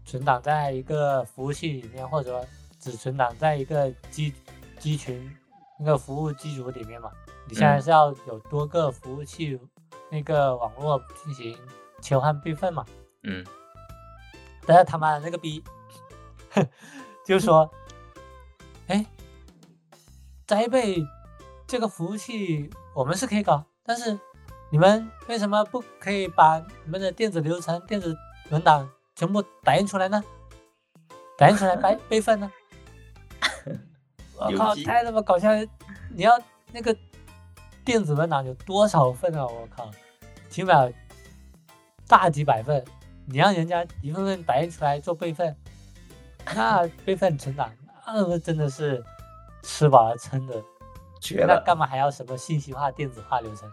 [0.05, 2.46] 存档在一个服务器里面，或者说
[2.79, 4.33] 只存档在一个机
[4.79, 5.37] 机群
[5.81, 7.11] 那个服务机组里面嘛。
[7.48, 9.59] 你现在嗯是要有多个服务器
[10.11, 11.57] 那个网络进行
[12.01, 12.85] 切换备份嘛？
[13.23, 13.44] 嗯
[14.66, 15.62] 但是他妈的那个逼
[17.27, 17.68] 就说，
[18.88, 19.05] 哎，
[20.46, 21.03] 斋备
[21.66, 24.18] 这个服务器我们是可以搞，但是
[24.70, 28.16] 你们为什么不可以把你们的电子流程、电子
[28.51, 30.23] 文档全部打印出来呢？
[31.38, 32.51] 打印出来备备份呢？
[34.37, 35.66] 我靠，太他妈搞笑了！
[36.11, 36.38] 你要
[36.73, 36.96] 那个
[37.85, 39.47] 电子文档有多少份啊？
[39.47, 39.90] 我靠，
[40.49, 40.88] 起码
[42.07, 42.85] 大几百份，
[43.27, 45.57] 你让人家一份份打印出来做备份，
[46.55, 47.71] 那备份存档，
[48.07, 49.03] 那真的是
[49.62, 50.62] 吃饱了撑的。
[51.21, 53.69] 绝了，那干嘛还要什么信息化、电子化流程？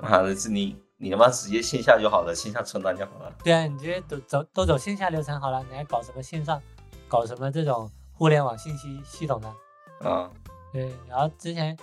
[0.00, 3.32] 啊，那是你你他妈直接线下就好了，线下存档就好了。
[3.44, 6.60] 对啊，你直接都走都走线下流程好了，你还搞什么线上，
[7.06, 9.54] 搞什么这种互联网信息系统呢？
[10.00, 10.28] 啊，
[10.72, 11.76] 对，然后之前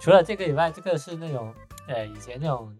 [0.00, 1.54] 除了这个以外，这个是那种
[1.86, 2.74] 呃以前那种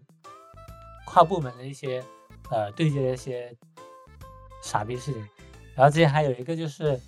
[1.05, 2.03] 跨部门的一些
[2.49, 3.55] 呃对接的一些
[4.63, 5.21] 傻逼事情。
[5.75, 6.99] 然后之前还有一个就是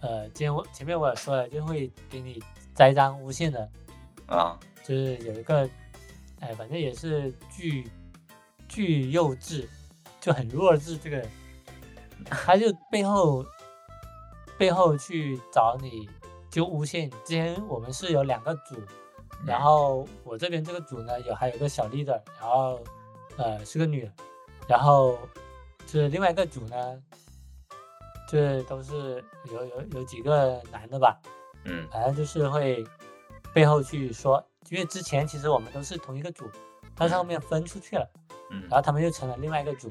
[0.00, 2.42] 呃，之前我前面我也说了，就会给你
[2.74, 3.70] 栽赃诬陷的，
[4.26, 5.68] 啊，就是有一个
[6.40, 7.88] 哎，反正也是巨
[8.68, 9.66] 巨幼稚，
[10.20, 11.30] 就很弱智这个人，
[12.24, 13.46] 他就背后
[14.58, 16.08] 背后去找你。
[16.50, 17.10] 就诬陷你。
[17.10, 18.74] 之前我们是有两个组，
[19.46, 22.80] 然后我这边这个组呢有还有一个小 leader，然后
[23.36, 24.12] 呃是个女的，
[24.68, 25.18] 然后
[25.86, 27.02] 就是另外一个组呢，
[28.28, 31.18] 这都是有有有几个男的吧，
[31.64, 32.84] 嗯，反正就是会
[33.52, 36.50] 背后去说，因为之前其实我们都是同一个组，
[36.94, 38.10] 但是后面分出去了，
[38.50, 39.90] 嗯，然后他们又成了另外一个组，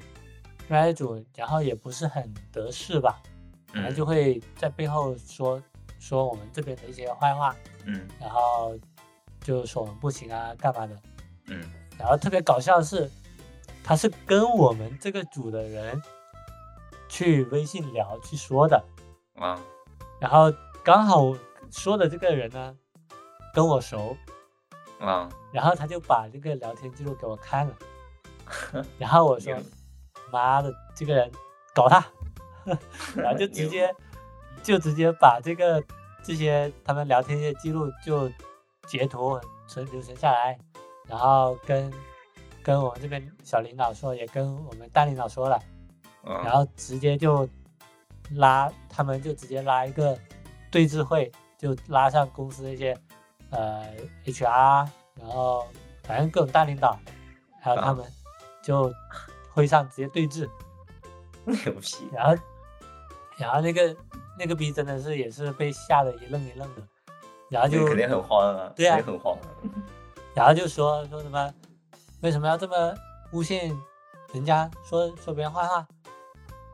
[0.67, 3.21] 另外一组，然后也不是很得势吧，
[3.73, 5.62] 反正就会在背后说。
[5.99, 7.55] 说我们这边的一些坏话，
[7.86, 8.77] 嗯，然后
[9.47, 10.93] 就说我们不行啊，干嘛的，
[11.45, 11.63] 嗯，
[11.97, 13.10] 然后特别搞笑的是，
[13.81, 16.01] 他是跟我们这个组的人
[17.07, 18.83] 去微信聊去说的，
[19.36, 19.57] 啊，
[20.19, 21.33] 然后刚好
[21.71, 22.75] 说的这个人呢
[23.53, 24.17] 跟我熟，
[24.99, 27.73] 啊，然后他就把这个聊天记录给我看了，
[28.99, 29.57] 然后我说，
[30.29, 31.31] 妈的，这个人
[31.73, 32.05] 搞他，
[33.15, 33.95] 然后就直接。
[34.63, 35.81] 就直接把这个
[36.21, 38.29] 这些他们聊天的记录就
[38.88, 40.58] 截图存留存下来，
[41.08, 41.93] 然后跟
[42.63, 45.62] 跟我们这边小领导说，也跟我们大领导说了，
[46.23, 47.47] 然后直接就
[48.32, 50.17] 拉他们就直接拉一个
[50.71, 52.97] 对峙会，就拉上公司的一些
[53.52, 53.93] 呃
[54.26, 54.88] HR，
[55.19, 55.67] 然后
[56.04, 56.97] 反正各种大领导，
[57.62, 58.06] 还有他们
[58.63, 58.91] 就
[59.54, 60.50] 会上直接对峙，
[61.45, 62.43] 牛逼，然后
[63.38, 63.95] 然后那个。
[64.39, 66.88] 那个逼真的是也是被吓得一愣一愣的，
[67.49, 69.38] 然后就肯定很慌啊，对啊，很慌。
[70.33, 71.53] 然后就说说什么，
[72.21, 72.93] 为什么要这么
[73.31, 73.69] 诬陷
[74.33, 75.88] 人家，说说别人坏话？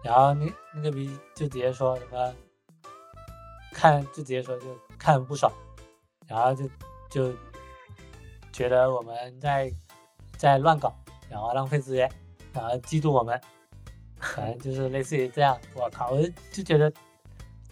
[0.03, 2.33] 然后那那个逼就直接说什么，
[3.71, 4.65] 看就直接说就
[4.97, 5.51] 看不爽，
[6.27, 6.69] 然后就
[7.09, 7.33] 就
[8.51, 9.71] 觉得我们在
[10.38, 10.93] 在乱搞，
[11.29, 12.12] 然后浪费资源，
[12.51, 13.39] 然后嫉妒我们，
[14.19, 15.57] 反正就是类似于这样。
[15.75, 16.91] 我靠，我就觉得。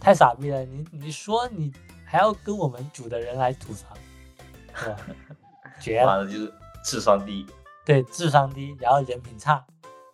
[0.04, 0.64] 太傻逼了！
[0.64, 1.72] 你你说你
[2.12, 3.96] 还要跟我们组的人来吐槽，
[4.76, 4.96] 是吧？
[5.80, 6.26] 绝了！
[6.26, 6.52] 就是
[6.84, 7.46] 智商低，
[7.86, 9.64] 对，智商低，然后人品差。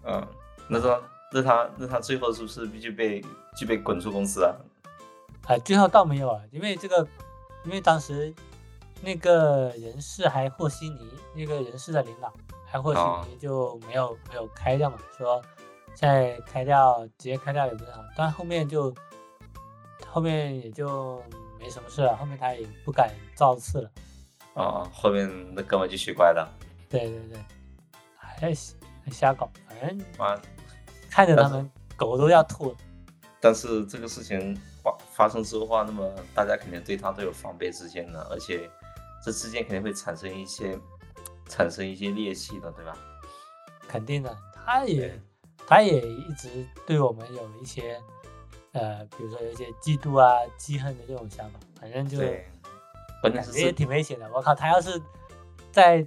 [0.04, 0.24] 嗯，
[0.68, 1.00] 那他
[1.32, 3.20] 那他那他最后是不是必须被
[3.56, 4.54] 就被滚出公司啊？
[5.48, 7.04] 哎，最后倒没有啊，因为这个，
[7.64, 8.32] 因为当时
[9.02, 12.32] 那个人事还和稀泥，那个人事的领导
[12.64, 15.42] 还和稀泥，就没有没有开掉嘛，说
[15.96, 18.94] 现在开掉直接开掉也不太好，但后面就。
[20.10, 21.22] 后面也就
[21.58, 23.90] 没什么事了，后面他也不敢造次了。
[24.54, 26.48] 哦，后面那哥们就学乖了。
[26.88, 27.44] 对对对，
[28.16, 28.52] 还
[29.04, 30.40] 还瞎搞，反正妈，
[31.10, 32.76] 看着他们狗都要吐了。
[33.40, 38.68] 但是这个事情发发生之后的话，那么大家肯定对他都有防备之心的，而且
[39.24, 40.78] 这之间肯定会产生一些
[41.48, 42.96] 产生一些裂隙的，对吧？
[43.86, 45.20] 肯定的，他也
[45.66, 48.00] 他也一直对我们有一些。
[48.72, 52.18] 呃，比如说有一些嫉妒啊、记恨的这种想法，反正就
[53.22, 54.30] 本来是也挺危险的。
[54.32, 55.00] 我靠，他要是
[55.72, 56.06] 再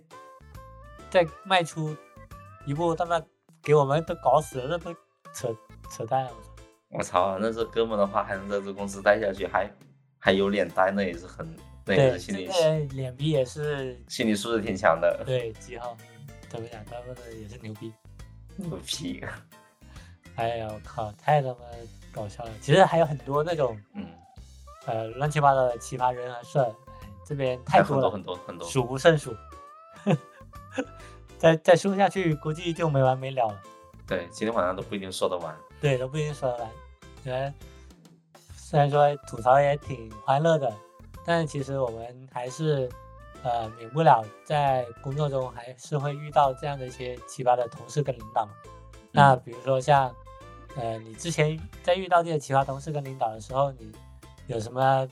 [1.10, 1.95] 再迈出
[2.65, 3.21] 一步，他妈
[3.62, 4.93] 给我们都搞死了，那不
[5.34, 5.56] 扯
[5.89, 6.32] 扯淡了！
[6.89, 7.34] 我操！
[7.34, 9.69] 我操，那这哥们的话还能在这公司待下去，还
[10.19, 12.47] 还有脸待，那也是很，那也是心理
[12.91, 15.24] 脸皮也是心理素质挺强的。
[15.26, 15.97] 对，几号
[16.47, 16.84] 怎么讲？
[16.86, 17.91] 他们的也是牛逼，
[18.58, 19.24] 牛逼！
[20.36, 21.60] 哎呀，我靠，太他妈！
[22.13, 24.06] 搞笑了，其实还有很多那种，嗯，
[24.86, 26.76] 呃，乱七八糟的奇葩人和事儿，
[27.26, 29.34] 这边太多了，很多很多，数不胜数。
[31.38, 33.60] 再再说下去，估计就没完没了了。
[34.06, 35.56] 对，今天晚上都不一定说得完。
[35.80, 36.69] 对，都不一定说得完。
[37.24, 37.54] 虽然
[38.56, 40.71] 虽然说吐槽也挺欢乐的，
[41.26, 42.89] 但其实我们还是
[43.43, 48.52] 呃免不了在工作中还是会遇到这样的一些奇葩的同事跟领导嘛。
[49.12, 50.13] 那比如说像。
[50.76, 53.92] 呃，你之前在遇到这些奇葩同事跟领导的时候，你
[54.48, 55.08] 有什么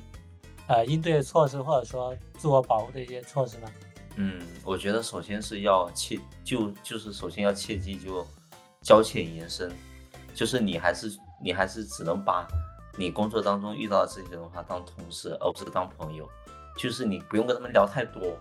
[0.67, 3.69] 呃应对的措施，或者说自我保护的一些措施吗？
[4.15, 8.25] 嗯，我觉得首先是要切，就就是首先要切记就
[8.81, 9.71] 交浅言深，
[10.33, 12.47] 就是你还是你还是只能把
[12.97, 16.27] 你工作当中遇到的这些人话当同事，而不是当朋友，
[16.77, 18.37] 就是你不用跟他们聊太多，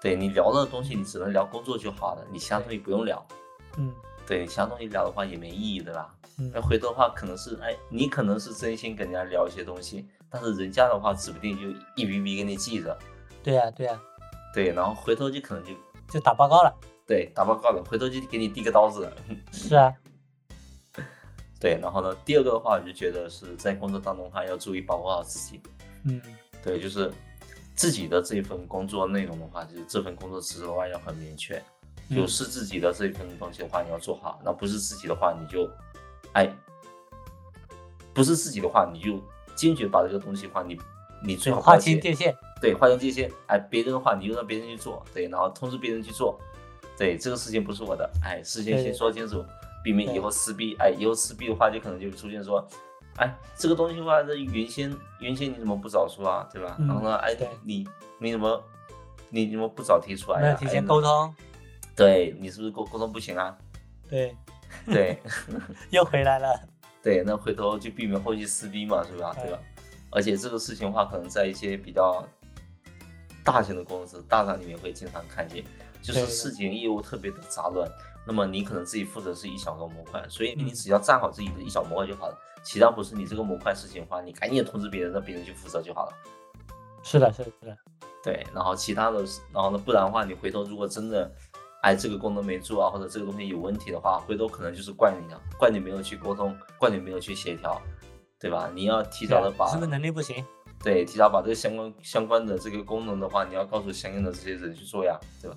[0.00, 3.26] 对你聊的东西，你只能聊工作就好了，你其他东西不用聊。
[3.78, 3.92] 嗯
[4.26, 6.14] 对你其他东西聊的话也没意义的啦。
[6.52, 12.98] 那嗯，回头的话，可能是哎，你可能是真心跟人家聊一些东西，但是人家的话指不定就一笔笔给你记着。
[13.42, 14.00] 对呀、对呀、
[14.52, 15.72] 对，然后回头就可能就
[16.10, 16.74] 就打报告了。
[17.06, 19.08] 对打报告了，回头就给你递个刀子。
[19.52, 19.92] 是啊，
[21.60, 25.60] 对，然后呢，第二个的话，我就觉得是在工作当中的话，要注意保护好自己。
[26.04, 26.20] 嗯
[26.64, 27.12] 对，就是
[27.76, 31.64] 自己的这份工作内容的话，就是这份工作职责的话要很明确，嗯
[32.10, 34.40] 就是自己的这一份东西的话，你要做好。
[34.44, 35.68] 那不是自己的话，你就，
[36.32, 36.52] 哎，
[38.12, 39.22] 不是自己的话，你就
[39.54, 40.78] 坚决把这个东西的话，你
[41.24, 42.36] 你最好不划清界限。
[42.60, 43.30] 对，划清界限。
[43.46, 46.38] 哎，别人的话你就让别人去做，对，然后通知别人去做。
[46.96, 49.44] 对，这个事情不是我的，哎，事情先对对说清楚，
[49.82, 50.76] 避免以后撕逼。
[50.78, 52.66] 哎，以后撕逼的话，就可能就出现说，
[53.16, 56.76] 哎，这个东西的话，这原先原先你怎么不早说啊，对吧？
[56.78, 57.86] 嗯然后呢，哎对，你
[58.18, 58.62] 你怎么
[59.30, 61.34] 你怎么不早提出来提前哎沟通。
[61.96, 63.56] 对你是不是沟沟通不行啊？
[64.08, 64.36] 对，
[64.86, 65.18] 对
[65.90, 66.48] 又回来了。
[67.02, 69.34] 对，那回头就避免后续撕逼嘛，是吧？
[69.34, 69.58] 对吧？
[70.10, 72.26] 而且这个事情的话，可能在一些比较
[73.44, 75.62] 大型的公司、大厂里面会经常看见，
[76.02, 77.88] 就是事情业务特别的杂乱。
[78.26, 82.38] 那么你可能自己负责是一小个模块，所以你嗯只要站好自己的一小模块就好了。
[82.62, 86.12] 其他不是你这个模块事情的话，你赶紧通知别人，让别人去负责就好了。
[87.02, 87.76] 是的，是的，是的。
[88.22, 89.18] 对，然后其他的，
[89.52, 91.30] 然后呢，不然的话，你回头如果真的，
[91.84, 97.78] 哎，这个功能没做啊，或者这个东西有问题的话，回头可能就是怪你了，怪你没有去沟通，怪你没有去协调，
[98.40, 98.70] 对吧？
[98.74, 100.42] 你要提早的把，对啊是不是能力不行？
[100.82, 105.56] 对，提早把这个相关相关的这个功能的话，你要告诉相应的这些人去做呀，对吧？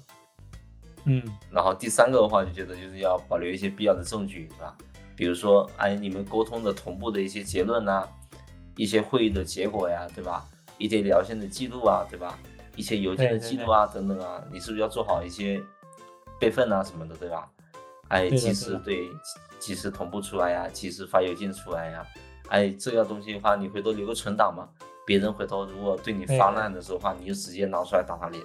[1.06, 4.76] 嗯，然后第三个的话，就觉得就是要保留一些必要的证据，对吧？
[5.16, 8.06] 比如说，哎，你们沟通的同步的一些结论呐、
[8.76, 10.46] 一些会议的结果呀，对吧？
[10.78, 12.38] 一些聊天的记录啊，对吧？
[12.76, 15.64] 一些邮件的记录啊，等等啊，你是不是要做好一些
[16.40, 17.50] 备份啊什么的，对吧？
[18.10, 19.10] 哎，及时对
[19.60, 22.06] 及时同步出来呀，及时发邮件出来呀。
[22.50, 24.70] 哎，这个东西的话，你回头留个存档嘛，
[25.06, 28.42] 别人回头如果对你发难的时候的话，你就直接拿出来打他脸。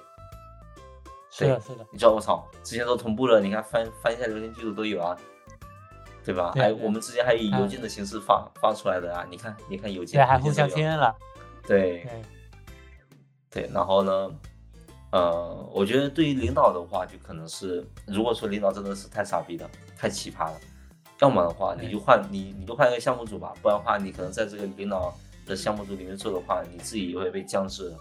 [1.30, 1.86] 是的，是的。
[1.92, 5.16] 你知道我操，之前都同步了，你看翻翻一下聊天记录都有啊，
[6.24, 6.52] 对吧？
[6.56, 11.14] 哎，我们之前还以邮件的形式发、发出来的啊，你看，你看邮件，对还互相确认了。
[11.64, 12.22] 对对，
[13.62, 14.28] 对，然后呢，
[15.12, 20.58] 呃，我觉得对于领导的话，就可能是，如果说领导真的是太傻逼了，太奇葩了，
[21.20, 25.14] 要么的话你就换你你就换一个项目组吧，不然的话你可能在这个领导
[25.46, 27.96] 的项目组里面做的话，你自己也会被降职的。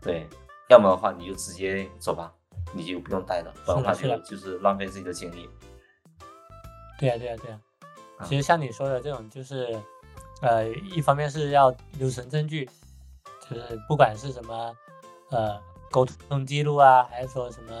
[0.00, 0.26] 对，
[0.68, 2.32] 要么的话你就直接走吧，
[2.72, 5.48] 你就不用待了，不然的话就是就是浪费自己的精力。
[6.98, 7.60] 对呀，对呀，对呀。
[8.18, 9.76] 啊其实像你说的这种，就是，
[10.40, 12.64] 呃，一方面是要留存证据，
[13.50, 14.76] 就是不管是什么，
[15.30, 15.60] 呃，
[15.94, 17.72] 沟通记录啊，还是说什么，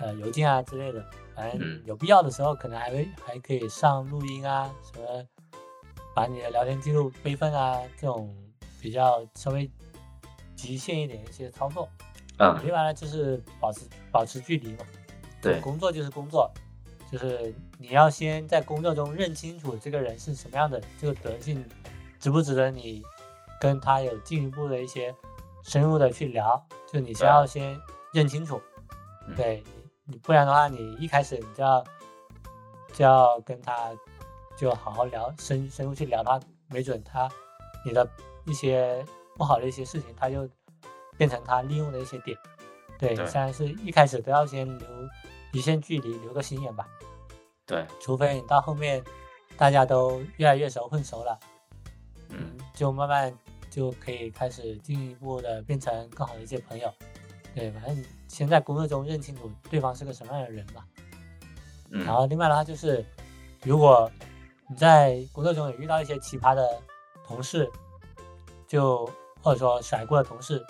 [0.00, 1.00] 呃，邮件啊之类的，
[1.32, 5.24] 反正嗯有必要的时候，可能还会还可以上录音啊，什么，
[6.12, 8.34] 把你的聊天记录备份啊，这种
[8.80, 9.70] 比较稍微
[10.56, 11.88] 极限一点的一些操作。
[12.36, 14.78] 啊、另外呢，就是保持保持距离嘛。
[15.40, 16.50] 对工作就是工作，
[17.12, 21.64] 就是你要先在工作中认清楚这个人是什么样的，这个德性
[22.18, 23.04] 值不值得你
[23.60, 25.14] 跟他有进一步的一些
[25.62, 27.36] 深入的去聊，就你先对啊。
[27.36, 27.80] 要先
[28.12, 28.60] 认清楚，
[29.26, 29.34] 嗯。
[29.34, 29.62] 对
[30.04, 31.84] 你，你不然的话，你一开始你就要
[32.92, 33.90] 就要跟他
[34.56, 37.28] 就好好聊，深深入去聊他，没准他
[37.84, 38.08] 你的
[38.44, 39.04] 一些
[39.36, 40.48] 不好的一些事情，他就
[41.16, 42.36] 变成他利用的一些点。
[42.98, 43.26] 对，对。
[43.26, 44.88] 虽然是一开始都要先留
[45.52, 46.86] 一线距离，留个心眼吧，
[47.66, 49.02] 对，除非你到后面
[49.56, 51.38] 大家都越来越熟混熟了，
[52.30, 53.32] 嗯，就慢慢
[53.72, 56.92] 就可以开始进一步的变成更好的一些朋友。
[57.54, 60.86] 对，反正先在工作中认清楚对方是个什么样的人吧。
[61.90, 63.02] 嗯，然后另外的话就是，
[63.62, 64.10] 如果
[64.68, 66.82] 你在工作中有遇到一些奇葩的
[67.26, 67.70] 同事，
[68.68, 69.08] 就
[69.42, 70.62] 或者说甩锅的同事，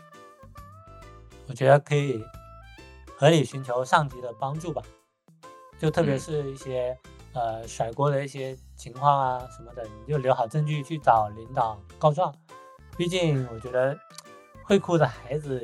[1.49, 2.25] 我觉得可以
[3.17, 4.81] 合理寻求上级的帮助吧。
[5.77, 6.97] 就特别嗯是一些、
[7.33, 12.33] 呃甩锅的一些情况啊什么的，你就留好证据去找领导告状。
[12.97, 13.99] 毕竟我觉得
[14.65, 15.61] 会哭的孩子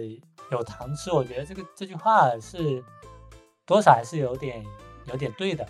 [0.51, 2.83] 有糖吃，我觉得这个这句话是
[3.67, 4.65] 多少还是有点
[5.07, 5.67] 有点对的。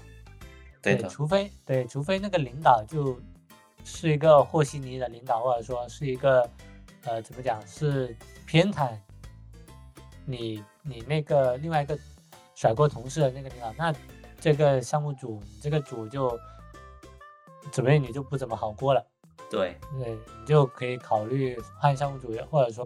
[0.81, 3.21] 对的，除非对，除非那个领导就
[3.85, 6.49] 是一个和稀泥的领导，或者说是一个
[7.03, 8.97] 呃怎么讲是偏袒
[10.25, 11.99] 你你那个另外一个
[12.55, 13.93] 甩锅同事的那个领导，那
[14.41, 16.39] 这个项目组你这个组就
[17.73, 19.05] 准备你就不怎么好过了。
[19.51, 22.85] 对，对，你就可以考虑换项目组，或者说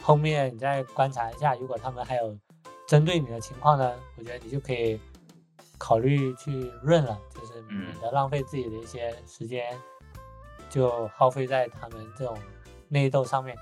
[0.00, 2.36] 后面你再观察一下，如果他们还有
[2.86, 4.98] 针对你的情况呢，我觉得你就可以
[5.76, 9.78] 考虑去润了，就是免得浪费自己的一些时间，
[10.70, 12.36] 就耗费在他们这种
[12.88, 13.56] 内斗上面。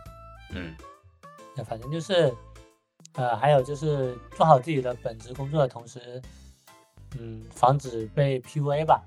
[0.52, 0.76] 嗯，
[1.56, 2.32] 那反正就是，
[3.14, 6.22] 呃，还有就是做好自己的本职工作的同时，
[7.18, 9.02] 嗯，防止被 PUA 吧。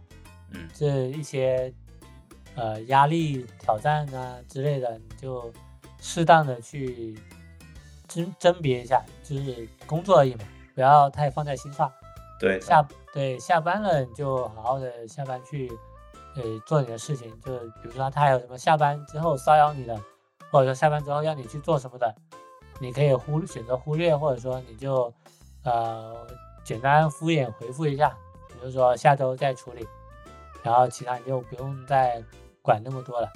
[0.51, 1.71] 嗯这一些
[2.59, 5.51] 呃压力、挑战啊之类的，你就
[5.99, 7.17] 适当的去
[8.07, 10.43] 甄甄别一下，就是工作而已嘛，
[10.75, 11.89] 不要太放在心上。
[12.39, 15.69] 对，下对下班了，你就好好的下班去
[16.35, 19.97] 呃做你的事情，就比如说他还有什么下班之后骚扰你的，
[20.51, 22.13] 或者说下班之后要你去做什么的，
[22.79, 25.13] 你可以忽选择忽略，或者说你就
[25.63, 26.27] 呃
[26.63, 28.09] 简单敷衍回复一下，
[28.47, 29.85] 比如说下周再处理，
[30.63, 32.23] 然后其他你就不用再
[32.69, 33.27] 管那么多了。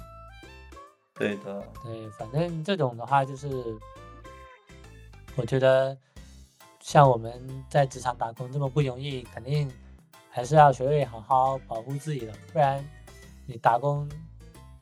[1.16, 3.76] 对的，对，反正这种的话就是，
[5.36, 5.98] 我觉得
[6.80, 9.72] 像我们在职场打工这么不容易，肯定
[10.30, 12.88] 还是要学会好好保护自己的，不然
[13.48, 14.08] 你打工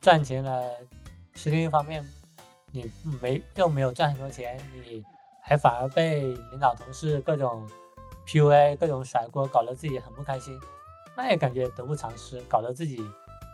[0.02, 0.70] 赚钱了
[1.34, 2.06] 是另一方面，
[2.72, 2.90] 你
[3.22, 5.02] 没又没有赚很多钱，你
[5.42, 7.66] 还反而被领导同事各种
[8.26, 10.60] PUA、各种甩锅，搞得自己很不开心，
[11.16, 13.02] 那也感觉得不偿失，搞得自己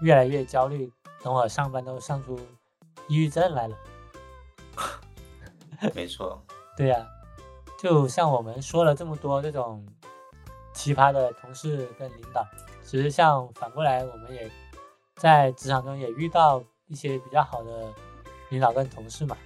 [0.00, 0.90] 越来越焦虑，
[1.22, 2.38] 等会儿上班都上出
[3.08, 3.76] 抑郁症来了。
[5.94, 6.42] 没错，
[6.76, 7.06] 对呀、
[7.78, 9.86] 就像我们说了这么多这种
[10.74, 12.46] 奇葩的同事跟领导，
[12.82, 14.50] 其实像反过来，我们也
[15.16, 17.92] 在职场中也遇到一些比较好的
[18.50, 19.36] 领导跟同事嘛。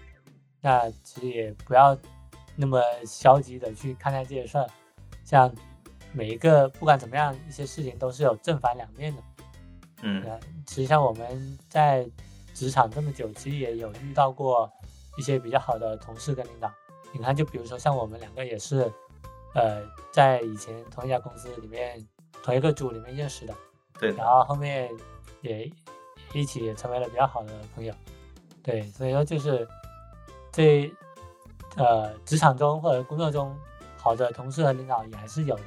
[0.61, 1.97] 那其实也不要
[2.57, 4.67] 那么消极的去看待这些事儿，
[5.25, 5.53] 像
[6.13, 9.23] 每一个不管怎么样，一些事情都是有正反两面的。
[10.03, 12.07] 嗯呃，其实像我们在
[12.55, 14.71] 职场这么久，其实也有遇到过
[15.17, 16.71] 一些比较好的同事跟领导。
[17.13, 18.91] 你看，就比如说像我们两个也是，
[19.55, 19.83] 呃，
[20.13, 22.07] 在以前同一家公司里面
[22.43, 23.55] 同一个组里面认识的，
[23.99, 24.91] 对，然后后面
[25.41, 25.71] 也
[26.33, 27.95] 一起也成为了比较好的朋友。
[28.63, 29.69] 对，所以说就是
[30.51, 30.91] 这
[31.77, 33.55] 呃职场中或者工作中
[33.97, 35.63] 好的同事和领导也还是有的。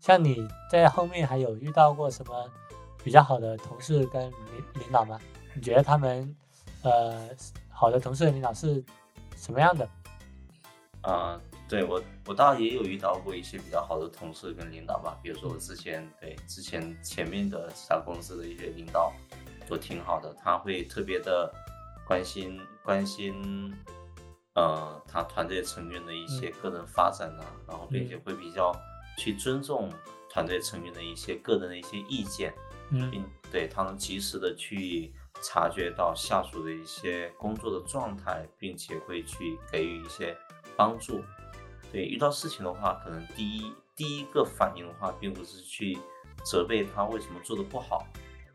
[0.00, 2.50] 像你在后面还有遇到过什么
[3.04, 5.18] 比较好的同事跟领领导吗？
[5.54, 6.34] 你觉得他们
[6.82, 7.28] 呃
[7.70, 8.82] 好的同事和领导是
[9.36, 9.88] 什么样的？
[11.02, 19.12] 啊、对我我倒也有遇到过一些比较好的同事跟领导吧，比如说我之前对之前前面的其他公司的一些领导
[19.68, 21.52] 都挺好的，他会特别的
[22.06, 23.74] 关心关心，
[24.54, 28.72] 呃，他团队成员的一些个人发展啊，然后并且会比较
[29.18, 29.90] 去尊重
[30.30, 32.54] 团队成员的一些个人的一些意见，
[32.92, 35.12] 嗯并对他能及时的去
[35.42, 40.36] 察觉到下属的一些工作的状态，并且会去给予一些
[40.76, 41.20] 帮助。
[41.90, 45.98] 对，遇到事情的话，可能第一第一个反应的话，并不是去
[46.44, 48.06] 责备他为什么做的不好，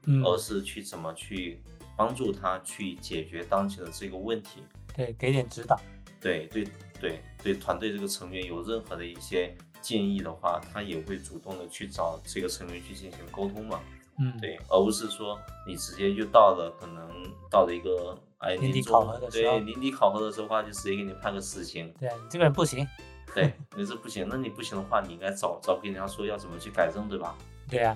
[0.05, 1.61] 嗯，而是去怎么去
[1.95, 4.63] 帮助他去解决当前的这个问题。
[4.95, 5.79] 对，给点指导。
[6.19, 6.65] 对对
[6.99, 13.79] 对对，团队这个成员有任何的一些建议的话，他也会主动的去找这个成员去进行沟通嘛。
[14.19, 17.07] 嗯，对，而不是说你直接就到了，可能
[17.49, 21.93] 到了一个哎年底考核的时候对年底考核的时候的话，就直接给你判个死刑。
[21.99, 22.87] 对你这个人不行。
[23.35, 27.35] 对，你这不行，那你不行的话，你应该早早跟人家说要怎么去改正，对吧？
[27.69, 27.95] 对呀、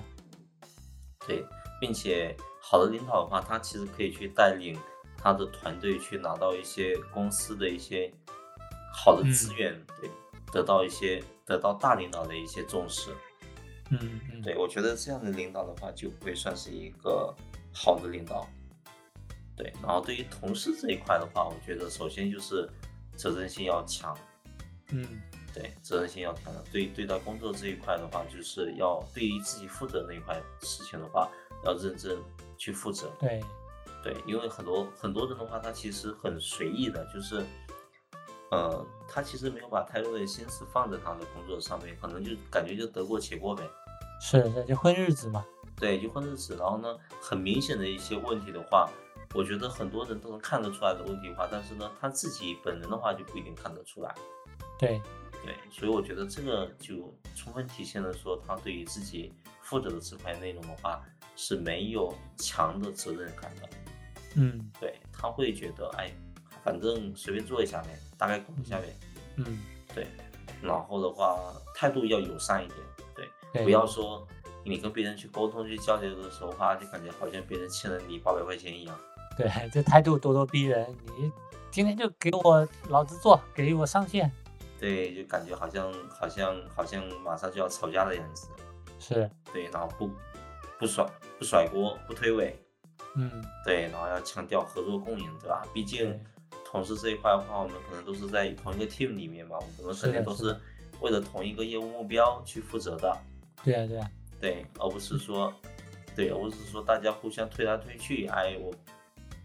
[1.26, 1.44] 对，
[1.80, 4.78] 并且好的领导的话，他其实可以去带领
[5.16, 8.12] 他的团队去拿到一些公司的一些
[8.94, 10.10] 好的资嗯源，对，
[10.52, 13.10] 得到一些得到大领导的一些重视。
[14.00, 17.34] 嗯嗯，对，我觉得这样的领导的话，就会算是一个
[17.72, 18.48] 好的领导。
[19.54, 22.68] 对，然后对于同事这一块的话，我觉得首先就是
[23.14, 24.16] 责任心要强，
[24.90, 25.06] 嗯
[25.54, 26.64] 对，责任心要强的。
[26.72, 31.30] 对对待工作这一块的话，就是要对于自己负责那一块事情的话，
[31.66, 32.18] 要认真
[32.56, 33.10] 去负责。
[33.20, 33.42] 对，
[34.02, 37.44] 对，因为很多很多人的话，他其实很随意的，就是，
[38.50, 43.62] 呃，他其实没有把太多的心思放在他的工作上面，可能就感觉就得过且过呗。
[44.24, 45.44] 是的，就混日子嘛。
[45.76, 46.56] 对，就混日子。
[46.56, 48.88] 然后呢，很明显的一些问题的话，
[49.34, 54.14] 我觉得很多人都能看得出来的问题的话，但是呢，他自己本人的话就不一定看得出来。
[54.78, 55.02] 对，
[55.44, 61.04] 对，所以我觉得这个就充分体现了说他对于自己负责的这块内容的话
[61.34, 63.68] 是没有强的责任感的。
[64.36, 66.12] 嗯对，他会觉得，哎，
[66.62, 68.96] 反正随便做一下呗，大概搞一下呗。
[69.36, 69.58] 嗯，
[69.92, 70.06] 对，
[70.62, 72.78] 然后的话态度要友善一点，
[73.14, 74.26] 对，不要说
[74.64, 78.98] 你跟别人去沟通去交流的时候话，就感觉好像别人欠了你八百块钱一样。
[79.36, 80.86] 对，这态度咄咄逼人，
[81.18, 81.30] 你
[81.70, 84.30] 今天就给我老子做，给我上线。
[84.78, 88.48] 对，就感觉好像好像好像马上就要吵架的样子。
[88.98, 90.10] 是，对，然后不
[90.78, 91.04] 不甩
[91.38, 92.52] 不甩锅不推诿，
[93.14, 93.30] 嗯，
[93.64, 95.62] 对，然后要强调合作共赢，对吧？
[95.72, 96.20] 毕竟
[96.64, 100.56] 同事这一块的话，我们可能都是在同一个 team 里面嘛，我们肯定都是
[101.00, 103.16] 为了同一个业务目标去负责的，
[103.64, 104.10] 对啊，对啊，
[104.40, 105.52] 对，而不是说，
[106.16, 108.72] 对，而不是说大家互相推来推去，哎，我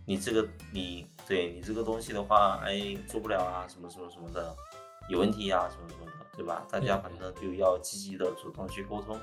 [0.06, 4.56] 你这个你对你这个东西的话，哎，做不了啊，什么什么什么的，
[5.10, 6.66] 有问题啊，什么什么的，对吧？
[6.72, 9.20] 大家对反正就要积极的主动去沟通，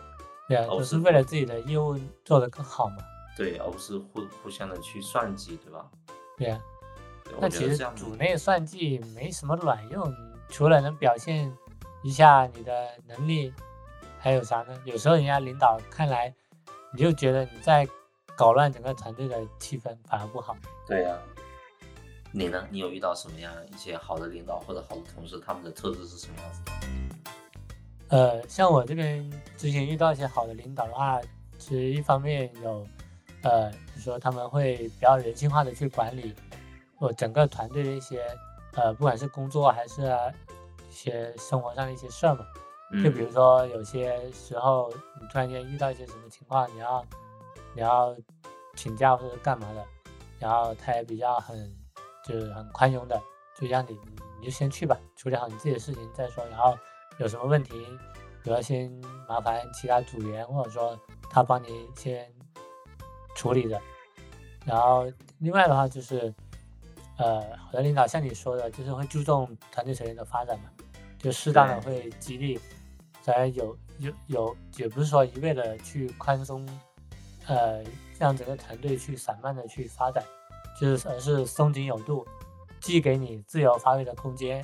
[0.49, 2.97] 对啊，而不是是为了自己的业务做得更好嘛。
[3.37, 5.91] 对，而不是互互相的去算计，对吧？
[6.39, 6.61] 对啊，
[7.41, 10.15] 那其实组内算计没什么卵用，
[10.49, 11.53] 除了能表现
[12.05, 13.53] 一下你的能力，
[14.25, 14.75] 还有啥呢？
[14.87, 16.35] 有时候人家领导看来，
[16.95, 17.87] 你就觉得你在
[18.35, 20.57] 搞乱整个团队的气氛，反而不好。
[20.87, 21.15] 对呀、
[22.33, 22.67] 你呢？
[22.71, 26.73] 你有遇到什么样一些好的领导或者好的同事，他们的特质是什么样子的？
[28.17, 31.21] 呃，像我这边之前遇到一些好的领导的话，
[31.59, 32.87] 其实一方面有，
[33.43, 36.35] 呃，比如说他们会比较人性化的去管理
[36.99, 38.25] 我整个团队的一些，
[38.73, 40.33] 呃，不管是工作还是啊
[40.89, 42.47] 一些生活上的一些事儿嘛。
[43.03, 47.05] 就比如说有些时候你突然间遇到一些什么情况，你要
[47.75, 48.17] 你要
[48.77, 49.85] 请假或者干嘛的，
[50.39, 51.75] 然后他也比较很
[52.25, 53.21] 就是很宽容的，
[53.57, 53.99] 就让你
[54.39, 56.45] 你就先去吧，处理好你自己的事情再说。
[56.47, 56.77] 然后
[57.19, 57.85] 有什么问题，
[58.43, 58.91] 主要先
[59.29, 60.99] 麻烦其他组员或者说
[61.31, 62.31] 他帮你先
[63.35, 63.81] 处理的。
[64.65, 66.33] 然后另外的话就是，
[67.19, 70.71] 呃，好的领导像你说的，就是会注重团队成员的发展嘛，
[71.19, 72.59] 就适当的会激励，
[73.25, 76.67] 当然有有有，也不是说一味的去宽松，
[77.47, 77.83] 呃，
[78.19, 80.23] 让整个团队去散漫的去发展，
[80.79, 82.27] 就是而是松紧有度，
[82.81, 84.63] 既给你自由发挥的空间，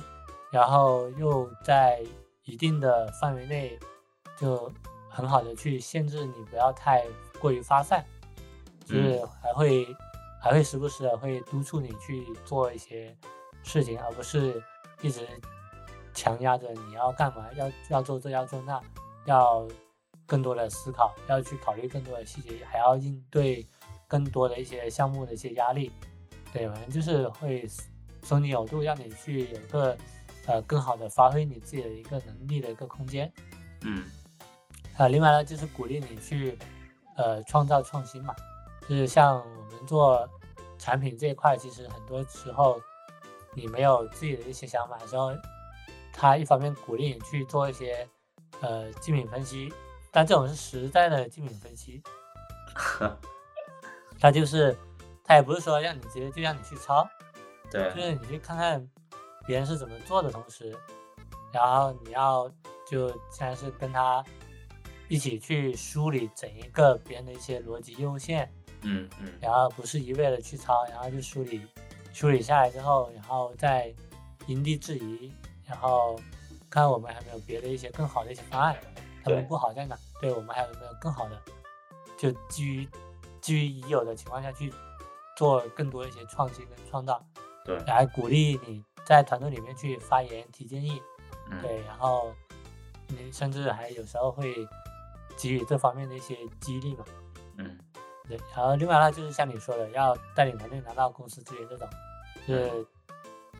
[0.51, 2.03] 然后又在
[2.43, 3.79] 一定的范围内，
[4.37, 4.71] 就
[5.09, 7.03] 很好的去限制你不要太
[7.39, 8.05] 过于发散，
[8.85, 9.87] 就是还会、
[10.41, 13.17] 还会时不时的会督促你去做一些
[13.63, 14.61] 事情，而不是
[15.01, 15.27] 一直
[16.13, 18.81] 强压着你要干嘛，要要做这要做那，
[19.25, 19.67] 要
[20.25, 23.67] 更多的思考，要去考虑更多的细节，还要应对
[24.07, 25.91] 更多的一些项目的一些压力。
[26.53, 27.67] 对，反正就是会
[28.23, 29.97] 松你有度，让你去有个
[30.47, 33.31] 呃更好的发挥你自己的一个能力的一个空间。
[33.83, 34.03] 嗯
[34.97, 36.57] 啊，另外呢，就是鼓励你去
[37.15, 38.35] 呃创造创新嘛，
[38.81, 40.27] 就是像我们做
[40.77, 42.79] 产品这一块，其实很多时候
[43.55, 45.31] 你没有自己的一些想法的时候，
[46.13, 48.07] 他一方面鼓励你去做一些
[48.61, 49.73] 呃竞品分析，
[50.11, 52.01] 但这种是实在的竞品分析，
[54.19, 54.77] 他就是
[55.23, 57.07] 他也不是说让你直接就让你去抄，
[57.71, 57.89] 对。
[57.95, 58.87] 就是你去看看
[59.45, 60.75] 别人是怎么做的同时，
[61.51, 62.49] 然后你要
[62.87, 64.23] 就现在是跟他
[65.07, 68.51] 一起去梳理整一个别人的一些逻辑业务线，
[68.83, 69.33] 嗯嗯。
[69.41, 71.65] 然后不是一味的去抄，然后就梳理
[72.13, 73.93] 梳理下来之后，然后再
[74.45, 75.33] 因地制宜，
[75.71, 76.19] 然后
[76.69, 78.75] 看我们还没有别的一些更好的一些方案，
[79.23, 79.97] 他们不好在哪？
[80.19, 81.41] 对我们还有没有更好的？
[82.17, 82.87] 就基于
[83.39, 84.71] 基于已有的情况下去
[85.37, 87.23] 做更多一些创新跟创造。
[87.63, 91.01] 对来鼓励你在团队里面去发言、提建议，
[91.49, 92.33] 嗯对，然后
[93.07, 94.53] 你甚至还有时候会
[95.37, 97.05] 给予这方面的一些激励嘛，
[97.57, 97.77] 嗯
[98.27, 98.37] 对。
[98.55, 101.87] 然后另外呢，就是像你说的，要带领团队拿到公司资源这种，
[102.47, 102.85] 就是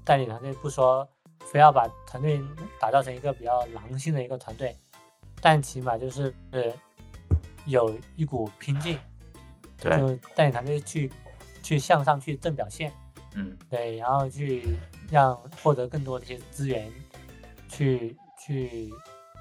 [0.04, 1.08] 带领团队不说
[1.52, 2.42] 非要把团队
[2.80, 4.74] 打造成一个比较狼性的一个团队，
[5.42, 6.64] 但起码就是呃
[7.66, 8.98] 有一股拼劲，
[9.78, 11.12] 对就带领团队去
[11.62, 12.94] 去向上去挣表现。
[13.36, 14.78] 嗯对，然后去
[15.10, 16.90] 让获得更多的一些资源，
[17.68, 18.90] 去去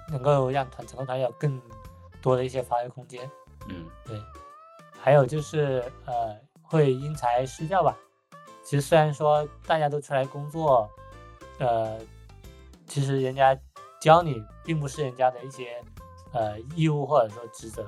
[0.08, 1.60] 能够让团整个团队有更
[2.20, 3.28] 多的一些发挥空间。
[3.68, 4.20] 嗯对，
[5.00, 7.96] 还有就是呃，会因材施教吧。
[8.64, 10.88] 其实虽然说大家都出来工作，
[11.60, 11.96] 呃，
[12.86, 13.56] 其实人家
[14.00, 15.80] 教你并不是人家的一些
[16.32, 17.86] 呃义务或者说职责，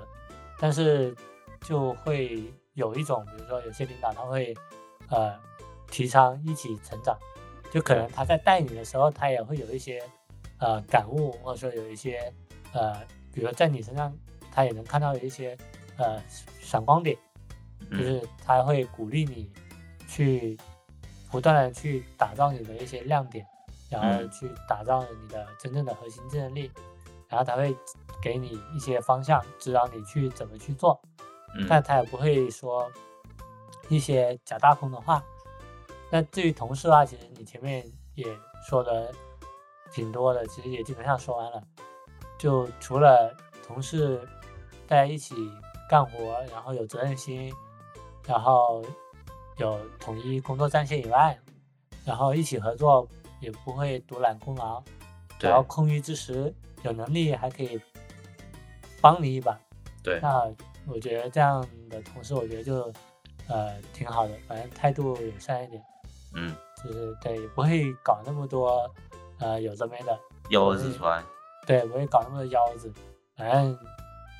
[0.59, 1.17] 但是
[1.63, 2.45] 就会
[2.75, 4.55] 有一种，比如说有些领导他会
[5.09, 5.35] 呃
[5.91, 7.19] 提倡一起成长，
[7.73, 10.03] 就可能他在带你的时候，他也会有一些
[10.59, 12.33] 呃感悟，或者说有一些
[12.73, 12.95] 呃，
[13.33, 14.15] 比如说在你身上
[14.53, 15.57] 他也能看到有一些
[15.97, 16.23] 呃
[16.61, 17.17] 闪光点，
[17.91, 18.05] 就嗯。
[18.05, 19.51] 是他会鼓励你
[20.07, 20.59] 去
[21.31, 23.47] 不断的去打造你的一些亮点，
[23.93, 26.73] 然后嗯去打造你的真正的核心竞争力，
[27.29, 27.77] 然后他会
[28.23, 30.99] 给你一些方向，指导你去怎么去做，
[31.55, 32.91] 嗯但他也不会说
[33.91, 35.23] 一些假大空的话。
[36.11, 38.27] 那至于同事的话，其实你前面也
[38.67, 39.13] 说的
[39.91, 41.63] 挺多的，其实也基本上说完了。
[42.39, 43.37] 就除了
[43.67, 44.21] 同事
[44.87, 45.35] 大家一起
[45.89, 47.53] 干活，然后有责任心，
[48.27, 48.83] 然后
[49.59, 51.39] 有统一工作战线以外，
[52.05, 53.09] 然后一起合作
[53.43, 54.83] 也不会独揽功劳，
[55.39, 57.79] 对然后空余之时有能力还可以
[59.01, 59.59] 帮你一把。
[60.03, 60.51] 对，那
[60.87, 62.93] 我觉得这样的同事，我觉得就
[63.49, 65.83] 呃挺好的，反正态度友善一点，
[66.35, 68.89] 嗯，就是对，也不会搞那么多
[69.39, 70.19] 呃有的没的，
[70.51, 71.23] 腰子出来，
[71.67, 72.93] 对，不会搞那么多腰子，
[73.37, 73.79] 反正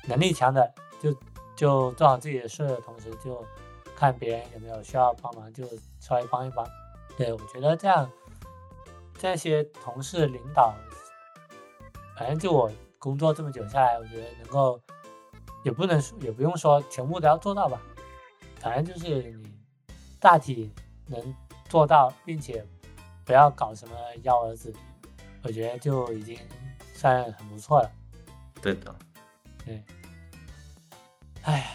[0.07, 1.13] 能力强的就
[1.55, 3.45] 就做好自己的事的同时，就
[3.95, 5.65] 看别人有没有需要帮忙，就
[5.99, 6.65] 稍微帮一帮。
[7.15, 8.09] 对我觉得这样
[9.23, 10.75] 这些同事领导，
[12.17, 12.69] 反正就我
[12.99, 14.77] 工作这么久下来，我觉得能够
[15.63, 17.81] 也不能说也不用说全部都要做到吧，
[18.59, 19.49] 反正就是你
[20.19, 20.73] 大体
[21.05, 21.33] 能
[21.69, 22.67] 做到，并且
[23.23, 24.73] 不要搞什么幺蛾子，
[25.41, 26.37] 我觉得就已经
[26.93, 27.89] 算很不错了。
[28.61, 28.93] 对的，
[29.63, 29.81] 对，
[31.43, 31.65] 哎呀，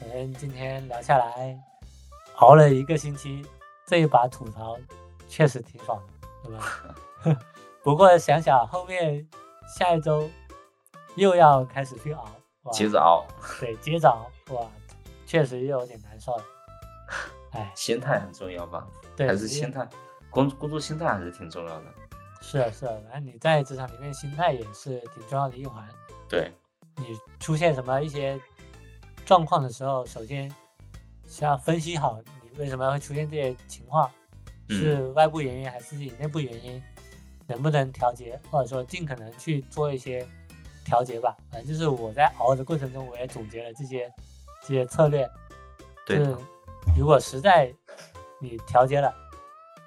[0.00, 1.62] 反正今天聊下来，
[2.36, 3.44] 熬了一个星期，
[3.86, 4.78] 这一把吐槽
[5.28, 6.13] 确实挺爽的，
[6.44, 6.94] 对吧？
[7.82, 9.26] 不过想想后面
[9.66, 10.28] 下一周
[11.16, 12.26] 又要开始去熬，
[12.72, 13.26] 接着熬，
[13.60, 14.66] 对，接着熬，哇，
[15.26, 16.44] 确实又有点难受了。
[17.52, 18.86] 哎，心态很重要吧？
[19.16, 19.88] 对，还是心态，
[20.30, 21.84] 工工作心态还是挺重要的。
[22.40, 25.86] 是啊是啊，反正你在职场里面心态也是挺重要的一环。
[26.28, 26.52] 对，
[26.96, 28.38] 你出现什么一些
[29.24, 30.52] 状况的时候，首先
[31.26, 34.23] 先要分析好你为什么会出现这些情况，嗯
[34.68, 36.82] 是外部原因还是自己内部原因，
[37.46, 40.26] 能不能调节，或者说尽可能去做一些
[40.84, 41.36] 调节吧。
[41.50, 44.12] 反正就是我在熬的过程中，我也总结了这些
[44.62, 45.24] 这些策略。
[46.06, 46.38] 是对的，
[46.98, 47.72] 如果实在
[48.40, 49.14] 你调节了，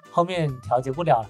[0.10, 1.30] 后面调节不了了，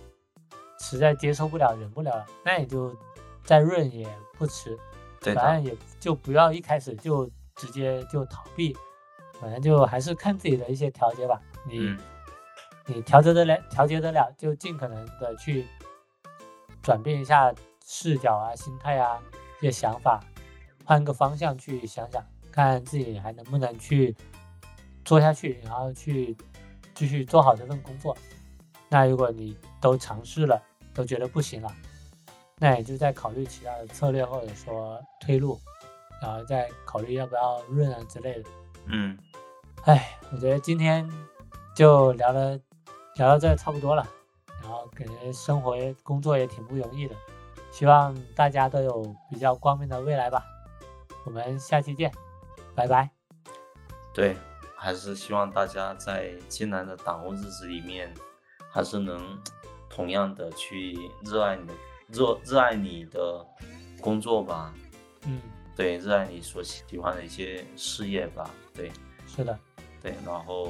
[0.79, 2.95] 实在接受不了、忍不了了，那你就
[3.43, 4.77] 再润也不迟。
[5.19, 8.73] 对，反正也就不要一开始就直接就逃避，
[9.41, 11.41] 反正就还是看自己的一些调节吧。
[11.65, 11.97] 你、嗯，
[12.87, 15.65] 你调节得了，调节得了，就尽可能的去
[16.81, 17.53] 转变一下
[17.85, 19.21] 视角啊、心态啊、
[19.59, 20.23] 一些想法，
[20.85, 24.15] 换个方向去想想，看自己还能不能去
[25.03, 26.35] 做下去，然后去
[26.95, 28.17] 继续做好这份工作。
[28.89, 30.61] 那如果你都尝试了，
[30.93, 31.69] 都觉得不行了，
[32.57, 35.59] 那也就再考虑其他的策略或者说退路，
[36.21, 38.49] 然后再考虑要不要润啊之类的。
[38.85, 39.17] 嗯，
[39.83, 41.05] 哎，我觉得今天
[41.75, 42.57] 就聊了
[43.17, 44.07] 聊到这差不多了，
[44.61, 47.15] 然后感觉生活也工作也挺不容易的，
[47.71, 50.43] 希望大家都有比较光明的未来吧。
[51.25, 52.11] 我们下期见，
[52.75, 53.09] 拜拜。
[54.13, 54.37] 对，
[54.75, 58.13] 还是希望大家在艰难的打工日子里面，
[58.71, 59.37] 还是能
[59.89, 61.73] 同样的去热爱你的
[62.09, 63.45] 热热爱你的
[63.99, 64.73] 工作吧，
[65.25, 65.41] 嗯，
[65.75, 68.91] 对，热爱你所喜欢的一些事业吧，对
[69.27, 69.57] 是的，
[70.01, 70.69] 对，然后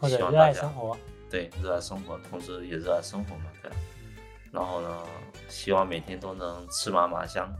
[0.00, 0.96] 或者热爱生活。
[1.32, 3.70] 对，热爱生活，同时也热爱生活嘛，对。
[4.52, 5.06] 然后呢，
[5.48, 7.50] 希望每天都能吃嘛嘛香，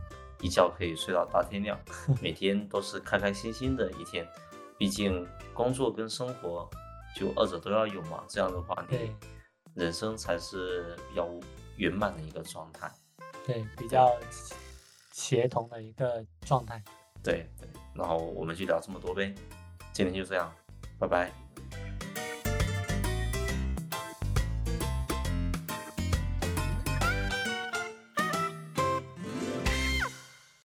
[0.41, 1.75] 一觉可以睡到大天亮，
[2.21, 4.27] 每天都是开开心心的一天。
[4.77, 6.69] 毕竟工作跟生活
[7.15, 9.15] 就二者都要有嘛，这样的话你对
[9.73, 11.27] 人生才是比较
[11.77, 12.91] 圆满的一个状态。
[13.43, 14.15] 对，比较
[15.11, 16.79] 协同的一个状态。
[17.23, 19.33] 对对，然后我们就聊这么多呗，
[19.91, 20.53] 今天就这样，
[20.99, 21.42] 拜拜。